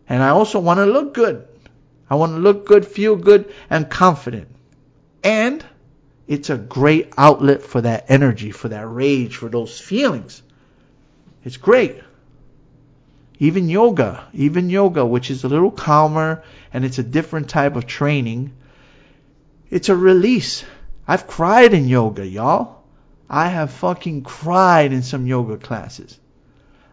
And 0.07 0.21
I 0.21 0.29
also 0.29 0.59
want 0.59 0.77
to 0.77 0.85
look 0.85 1.15
good. 1.15 1.47
I 2.09 2.15
want 2.15 2.33
to 2.33 2.39
look 2.39 2.65
good, 2.65 2.85
feel 2.85 3.15
good, 3.15 3.53
and 3.69 3.89
confident. 3.89 4.47
And 5.23 5.63
it's 6.27 6.49
a 6.49 6.57
great 6.57 7.13
outlet 7.17 7.63
for 7.63 7.81
that 7.81 8.05
energy, 8.09 8.51
for 8.51 8.69
that 8.69 8.87
rage, 8.87 9.37
for 9.37 9.49
those 9.49 9.79
feelings. 9.79 10.41
It's 11.43 11.57
great. 11.57 11.97
Even 13.39 13.69
yoga, 13.69 14.27
even 14.33 14.69
yoga, 14.69 15.05
which 15.05 15.31
is 15.31 15.43
a 15.43 15.47
little 15.47 15.71
calmer 15.71 16.43
and 16.73 16.83
it's 16.83 16.99
a 16.99 17.03
different 17.03 17.49
type 17.49 17.75
of 17.75 17.87
training, 17.87 18.51
it's 19.69 19.89
a 19.89 19.95
release. 19.95 20.65
I've 21.07 21.27
cried 21.27 21.73
in 21.73 21.87
yoga, 21.87 22.25
y'all. 22.25 22.83
I 23.29 23.47
have 23.47 23.71
fucking 23.71 24.23
cried 24.23 24.91
in 24.91 25.03
some 25.03 25.27
yoga 25.27 25.57
classes. 25.57 26.19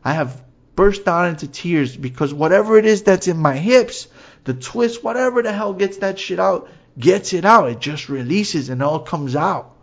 I 0.05 0.13
have 0.13 0.43
burst 0.77 1.09
out 1.09 1.29
into 1.29 1.49
tears 1.49 1.97
because 1.97 2.33
whatever 2.33 2.79
it 2.79 2.85
is 2.87 3.03
that's 3.03 3.27
in 3.27 3.39
my 3.39 3.57
hips, 3.57 4.07
the 4.45 4.55
twist, 4.55 5.03
whatever 5.03 5.43
the 5.43 5.53
hell 5.53 5.73
gets 5.73 5.97
that 5.99 6.19
shit 6.19 6.39
out, 6.39 6.69
gets 6.99 7.33
it 7.33 7.45
out. 7.45 7.71
It 7.71 7.81
just 7.81 8.09
releases 8.09 8.69
and 8.69 8.83
all 8.83 9.01
comes 9.01 9.35
out. 9.35 9.75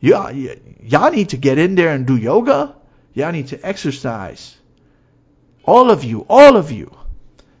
Yeah, 0.00 0.30
y'all 0.30 1.10
need 1.10 1.30
to 1.30 1.36
get 1.36 1.58
in 1.58 1.74
there 1.74 1.90
and 1.90 2.06
do 2.06 2.16
yoga. 2.16 2.76
Y'all 3.18 3.32
need 3.32 3.48
to 3.48 3.66
exercise. 3.66 4.56
All 5.64 5.90
of 5.90 6.04
you, 6.04 6.24
all 6.28 6.56
of 6.56 6.70
you. 6.72 6.96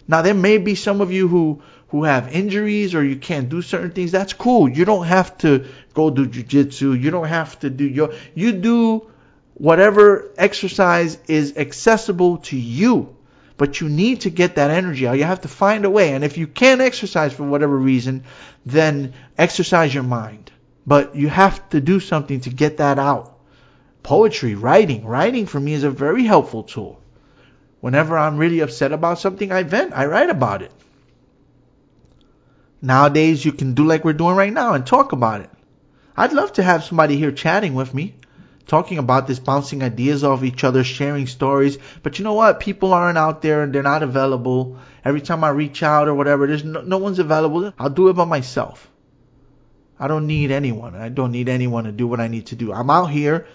Now 0.06 0.22
there 0.22 0.34
may 0.34 0.58
be 0.58 0.74
some 0.74 1.00
of 1.00 1.12
you 1.12 1.28
who 1.28 1.62
who 1.88 2.04
have 2.04 2.34
injuries 2.34 2.94
or 2.94 3.02
you 3.02 3.16
can't 3.16 3.48
do 3.48 3.62
certain 3.62 3.90
things, 3.90 4.12
that's 4.12 4.32
cool. 4.32 4.68
You 4.68 4.84
don't 4.84 5.06
have 5.06 5.36
to 5.38 5.66
go 5.94 6.10
do 6.10 6.26
jujitsu. 6.26 7.00
You 7.00 7.10
don't 7.10 7.28
have 7.28 7.58
to 7.60 7.70
do 7.70 7.84
your, 7.84 8.12
you 8.34 8.52
do 8.52 9.10
whatever 9.54 10.30
exercise 10.36 11.18
is 11.26 11.56
accessible 11.56 12.38
to 12.38 12.56
you. 12.56 13.16
But 13.56 13.80
you 13.80 13.88
need 13.88 14.20
to 14.20 14.30
get 14.30 14.54
that 14.56 14.70
energy 14.70 15.08
out. 15.08 15.18
You 15.18 15.24
have 15.24 15.40
to 15.40 15.48
find 15.48 15.84
a 15.84 15.90
way. 15.90 16.12
And 16.12 16.22
if 16.22 16.38
you 16.38 16.46
can't 16.46 16.80
exercise 16.80 17.32
for 17.32 17.42
whatever 17.42 17.76
reason, 17.76 18.22
then 18.64 19.14
exercise 19.36 19.92
your 19.92 20.04
mind. 20.04 20.52
But 20.86 21.16
you 21.16 21.28
have 21.28 21.68
to 21.70 21.80
do 21.80 21.98
something 21.98 22.40
to 22.42 22.50
get 22.50 22.76
that 22.76 23.00
out. 23.00 23.37
Poetry, 24.02 24.54
writing. 24.54 25.04
Writing 25.04 25.46
for 25.46 25.60
me 25.60 25.72
is 25.72 25.84
a 25.84 25.90
very 25.90 26.24
helpful 26.24 26.62
tool. 26.62 27.00
Whenever 27.80 28.18
I'm 28.18 28.38
really 28.38 28.60
upset 28.60 28.92
about 28.92 29.18
something, 29.18 29.52
I 29.52 29.62
vent, 29.62 29.92
I 29.94 30.06
write 30.06 30.30
about 30.30 30.62
it. 30.62 30.72
Nowadays, 32.80 33.44
you 33.44 33.52
can 33.52 33.74
do 33.74 33.84
like 33.84 34.04
we're 34.04 34.12
doing 34.12 34.36
right 34.36 34.52
now 34.52 34.74
and 34.74 34.86
talk 34.86 35.12
about 35.12 35.40
it. 35.40 35.50
I'd 36.16 36.32
love 36.32 36.52
to 36.54 36.62
have 36.62 36.84
somebody 36.84 37.16
here 37.16 37.32
chatting 37.32 37.74
with 37.74 37.94
me, 37.94 38.14
talking 38.66 38.98
about 38.98 39.26
this, 39.26 39.38
bouncing 39.38 39.82
ideas 39.82 40.24
off 40.24 40.42
each 40.42 40.64
other, 40.64 40.82
sharing 40.82 41.26
stories. 41.26 41.78
But 42.02 42.18
you 42.18 42.24
know 42.24 42.34
what? 42.34 42.60
People 42.60 42.92
aren't 42.92 43.18
out 43.18 43.42
there 43.42 43.62
and 43.62 43.72
they're 43.72 43.82
not 43.82 44.02
available. 44.02 44.78
Every 45.04 45.20
time 45.20 45.44
I 45.44 45.50
reach 45.50 45.82
out 45.82 46.08
or 46.08 46.14
whatever, 46.14 46.46
there's 46.46 46.64
no, 46.64 46.80
no 46.80 46.98
one's 46.98 47.18
available. 47.18 47.72
I'll 47.78 47.90
do 47.90 48.08
it 48.08 48.14
by 48.14 48.24
myself. 48.24 48.90
I 49.98 50.06
don't 50.06 50.26
need 50.26 50.50
anyone. 50.50 50.94
I 50.94 51.08
don't 51.08 51.32
need 51.32 51.48
anyone 51.48 51.84
to 51.84 51.92
do 51.92 52.06
what 52.06 52.20
I 52.20 52.28
need 52.28 52.46
to 52.46 52.56
do. 52.56 52.72
I'm 52.72 52.90
out 52.90 53.10
here 53.10 53.46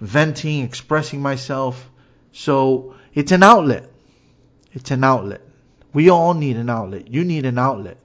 venting, 0.00 0.64
expressing 0.64 1.20
myself. 1.20 1.90
So 2.32 2.94
it's 3.14 3.32
an 3.32 3.42
outlet. 3.42 3.90
It's 4.72 4.90
an 4.90 5.04
outlet. 5.04 5.42
We 5.92 6.10
all 6.10 6.34
need 6.34 6.56
an 6.56 6.70
outlet. 6.70 7.08
You 7.08 7.24
need 7.24 7.46
an 7.46 7.58
outlet. 7.58 7.98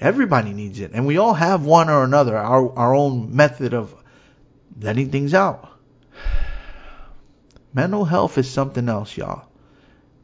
Everybody 0.00 0.52
needs 0.52 0.80
it. 0.80 0.92
And 0.92 1.06
we 1.06 1.18
all 1.18 1.34
have 1.34 1.64
one 1.64 1.88
or 1.88 2.04
another, 2.04 2.36
our, 2.36 2.76
our 2.76 2.94
own 2.94 3.34
method 3.34 3.74
of 3.74 3.94
letting 4.80 5.10
things 5.10 5.34
out. 5.34 5.70
Mental 7.72 8.04
health 8.04 8.38
is 8.38 8.50
something 8.50 8.88
else, 8.88 9.16
y'all. 9.16 9.46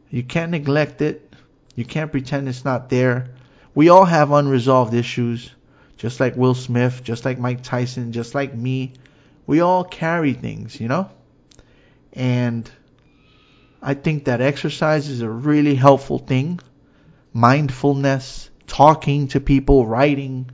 You 0.08 0.22
can't 0.22 0.50
neglect 0.50 1.02
it. 1.02 1.32
You 1.74 1.84
can't 1.84 2.10
pretend 2.10 2.48
it's 2.48 2.64
not 2.64 2.90
there. 2.90 3.30
We 3.74 3.88
all 3.88 4.04
have 4.04 4.32
unresolved 4.32 4.94
issues, 4.94 5.50
just 5.96 6.18
like 6.18 6.36
Will 6.36 6.54
Smith, 6.54 7.02
just 7.04 7.24
like 7.24 7.38
Mike 7.38 7.62
Tyson, 7.62 8.12
just 8.12 8.34
like 8.34 8.54
me. 8.54 8.94
We 9.46 9.60
all 9.60 9.84
carry 9.84 10.32
things, 10.32 10.80
you 10.80 10.88
know? 10.88 11.10
And 12.12 12.70
I 13.82 13.94
think 13.94 14.24
that 14.24 14.40
exercise 14.40 15.08
is 15.08 15.22
a 15.22 15.28
really 15.28 15.74
helpful 15.74 16.18
thing. 16.18 16.60
Mindfulness, 17.32 18.50
talking 18.66 19.28
to 19.28 19.40
people, 19.40 19.86
writing, 19.86 20.50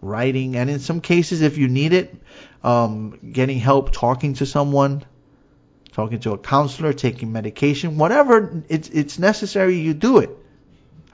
writing, 0.00 0.56
and 0.56 0.68
in 0.68 0.80
some 0.80 1.00
cases, 1.00 1.42
if 1.42 1.58
you 1.58 1.68
need 1.68 1.92
it, 1.92 2.14
um, 2.62 3.18
getting 3.32 3.58
help, 3.58 3.92
talking 3.92 4.34
to 4.34 4.46
someone, 4.46 5.04
talking 5.92 6.20
to 6.20 6.32
a 6.32 6.38
counselor, 6.38 6.92
taking 6.92 7.32
medication, 7.32 7.96
whatever 7.98 8.62
it's 8.68 8.88
it's 8.88 9.18
necessary, 9.18 9.76
you 9.78 9.94
do 9.94 10.18
it. 10.18 10.30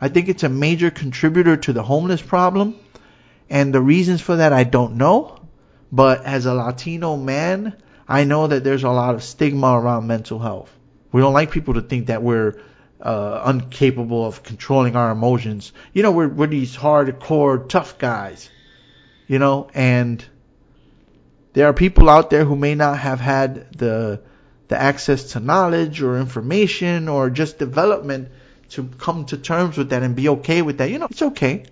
I 0.01 0.09
think 0.09 0.29
it's 0.29 0.43
a 0.43 0.49
major 0.49 0.91
contributor 0.91 1.57
to 1.57 1.73
the 1.73 1.83
homeless 1.83 2.23
problem, 2.23 2.77
and 3.49 3.73
the 3.73 3.81
reasons 3.81 4.21
for 4.21 4.37
that 4.37 4.53
I 4.53 4.65
don't 4.65 4.97
know. 4.97 5.39
But 5.93 6.25
as 6.25 6.47
a 6.47 6.55
Latino 6.55 7.17
man, 7.17 7.77
I 8.09 8.25
know 8.25 8.47
that 8.47 8.65
there's 8.65 8.83
a 8.83 8.91
lot 8.91 9.15
of 9.15 9.23
stigma 9.23 9.79
around 9.79 10.07
mental 10.07 10.39
health. 10.39 10.71
We 11.13 11.21
don't 11.21 11.35
like 11.35 11.51
people 11.51 11.75
to 11.75 11.83
think 11.83 12.07
that 12.07 12.23
we're 12.23 12.59
uh, 13.01 13.43
incapable 13.47 14.25
of 14.25 14.43
controlling 14.43 14.97
our 14.97 15.11
emotions. 15.11 15.73
You 15.93 16.03
know, 16.03 16.13
we're, 16.13 16.29
we're 16.29 16.47
these 16.47 16.75
hardcore 16.75 17.69
tough 17.69 17.99
guys, 17.99 18.49
you 19.27 19.39
know, 19.39 19.69
and 19.75 20.25
there 21.53 21.67
are 21.67 21.75
people 21.75 22.09
out 22.09 22.31
there 22.31 22.45
who 22.45 22.57
may 22.57 22.75
not 22.75 22.99
have 22.99 23.21
had 23.21 23.73
the 23.77 24.23
the 24.69 24.81
access 24.81 25.33
to 25.33 25.41
knowledge 25.41 26.01
or 26.01 26.17
information 26.19 27.09
or 27.09 27.29
just 27.29 27.59
development 27.59 28.29
to 28.71 28.89
come 28.97 29.27
to 29.27 29.37
terms 29.37 29.77
with 29.77 29.91
that 29.91 30.03
and 30.03 30.17
be 30.17 30.31
okay 30.31 30.63
with 30.63 30.79
that. 30.79 30.89
You 30.89 30.99
know, 30.99 31.09
it's 31.11 31.21
okay. 31.21 31.65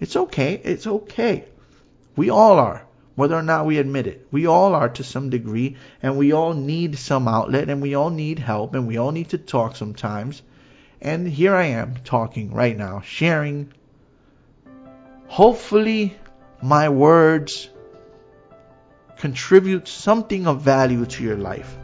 It's 0.00 0.16
okay. 0.16 0.54
It's 0.64 0.86
okay. 0.86 1.44
We 2.16 2.30
all 2.30 2.58
are, 2.58 2.86
whether 3.14 3.36
or 3.36 3.42
not 3.42 3.66
we 3.66 3.78
admit 3.78 4.06
it. 4.06 4.26
We 4.30 4.46
all 4.46 4.74
are 4.74 4.88
to 4.88 5.04
some 5.04 5.30
degree, 5.30 5.76
and 6.02 6.16
we 6.16 6.32
all 6.32 6.54
need 6.54 6.98
some 6.98 7.28
outlet, 7.28 7.68
and 7.68 7.82
we 7.82 7.94
all 7.94 8.10
need 8.10 8.38
help, 8.38 8.74
and 8.74 8.86
we 8.86 8.96
all 8.96 9.12
need 9.12 9.30
to 9.30 9.38
talk 9.38 9.76
sometimes. 9.76 10.42
And 11.00 11.26
here 11.26 11.54
I 11.54 11.64
am 11.64 11.96
talking 12.04 12.54
right 12.54 12.76
now, 12.76 13.00
sharing. 13.00 13.72
Hopefully, 15.26 16.16
my 16.62 16.88
words 16.88 17.68
contribute 19.18 19.88
something 19.88 20.46
of 20.46 20.62
value 20.62 21.04
to 21.06 21.22
your 21.22 21.36
life. 21.36 21.76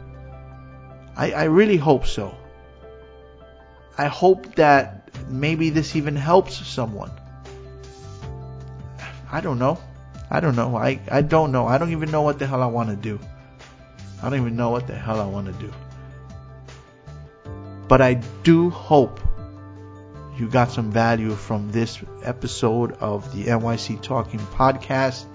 I, 1.15 1.31
I 1.31 1.43
really 1.45 1.77
hope 1.77 2.05
so. 2.05 2.33
I 3.97 4.07
hope 4.07 4.55
that 4.55 5.09
maybe 5.29 5.69
this 5.69 5.95
even 5.95 6.15
helps 6.15 6.65
someone. 6.65 7.11
I 9.31 9.41
don't 9.41 9.59
know. 9.59 9.77
I 10.31 10.39
don't 10.39 10.55
know. 10.55 10.75
I, 10.75 10.99
I 11.09 11.21
don't 11.21 11.51
know. 11.51 11.67
I 11.67 11.77
don't 11.77 11.91
even 11.91 12.11
know 12.11 12.21
what 12.21 12.39
the 12.39 12.45
hell 12.45 12.61
I 12.61 12.67
want 12.67 12.89
to 12.89 12.95
do. 12.95 13.19
I 14.21 14.29
don't 14.29 14.39
even 14.39 14.55
know 14.55 14.69
what 14.69 14.85
the 14.85 14.95
hell 14.95 15.19
I 15.19 15.25
want 15.25 15.47
to 15.47 15.53
do. 15.53 15.73
But 17.87 18.01
I 18.01 18.15
do 18.43 18.69
hope 18.69 19.19
you 20.37 20.47
got 20.47 20.71
some 20.71 20.91
value 20.91 21.31
from 21.31 21.71
this 21.71 21.99
episode 22.23 22.93
of 22.93 23.35
the 23.35 23.45
NYC 23.45 24.01
Talking 24.01 24.39
podcast. 24.39 25.25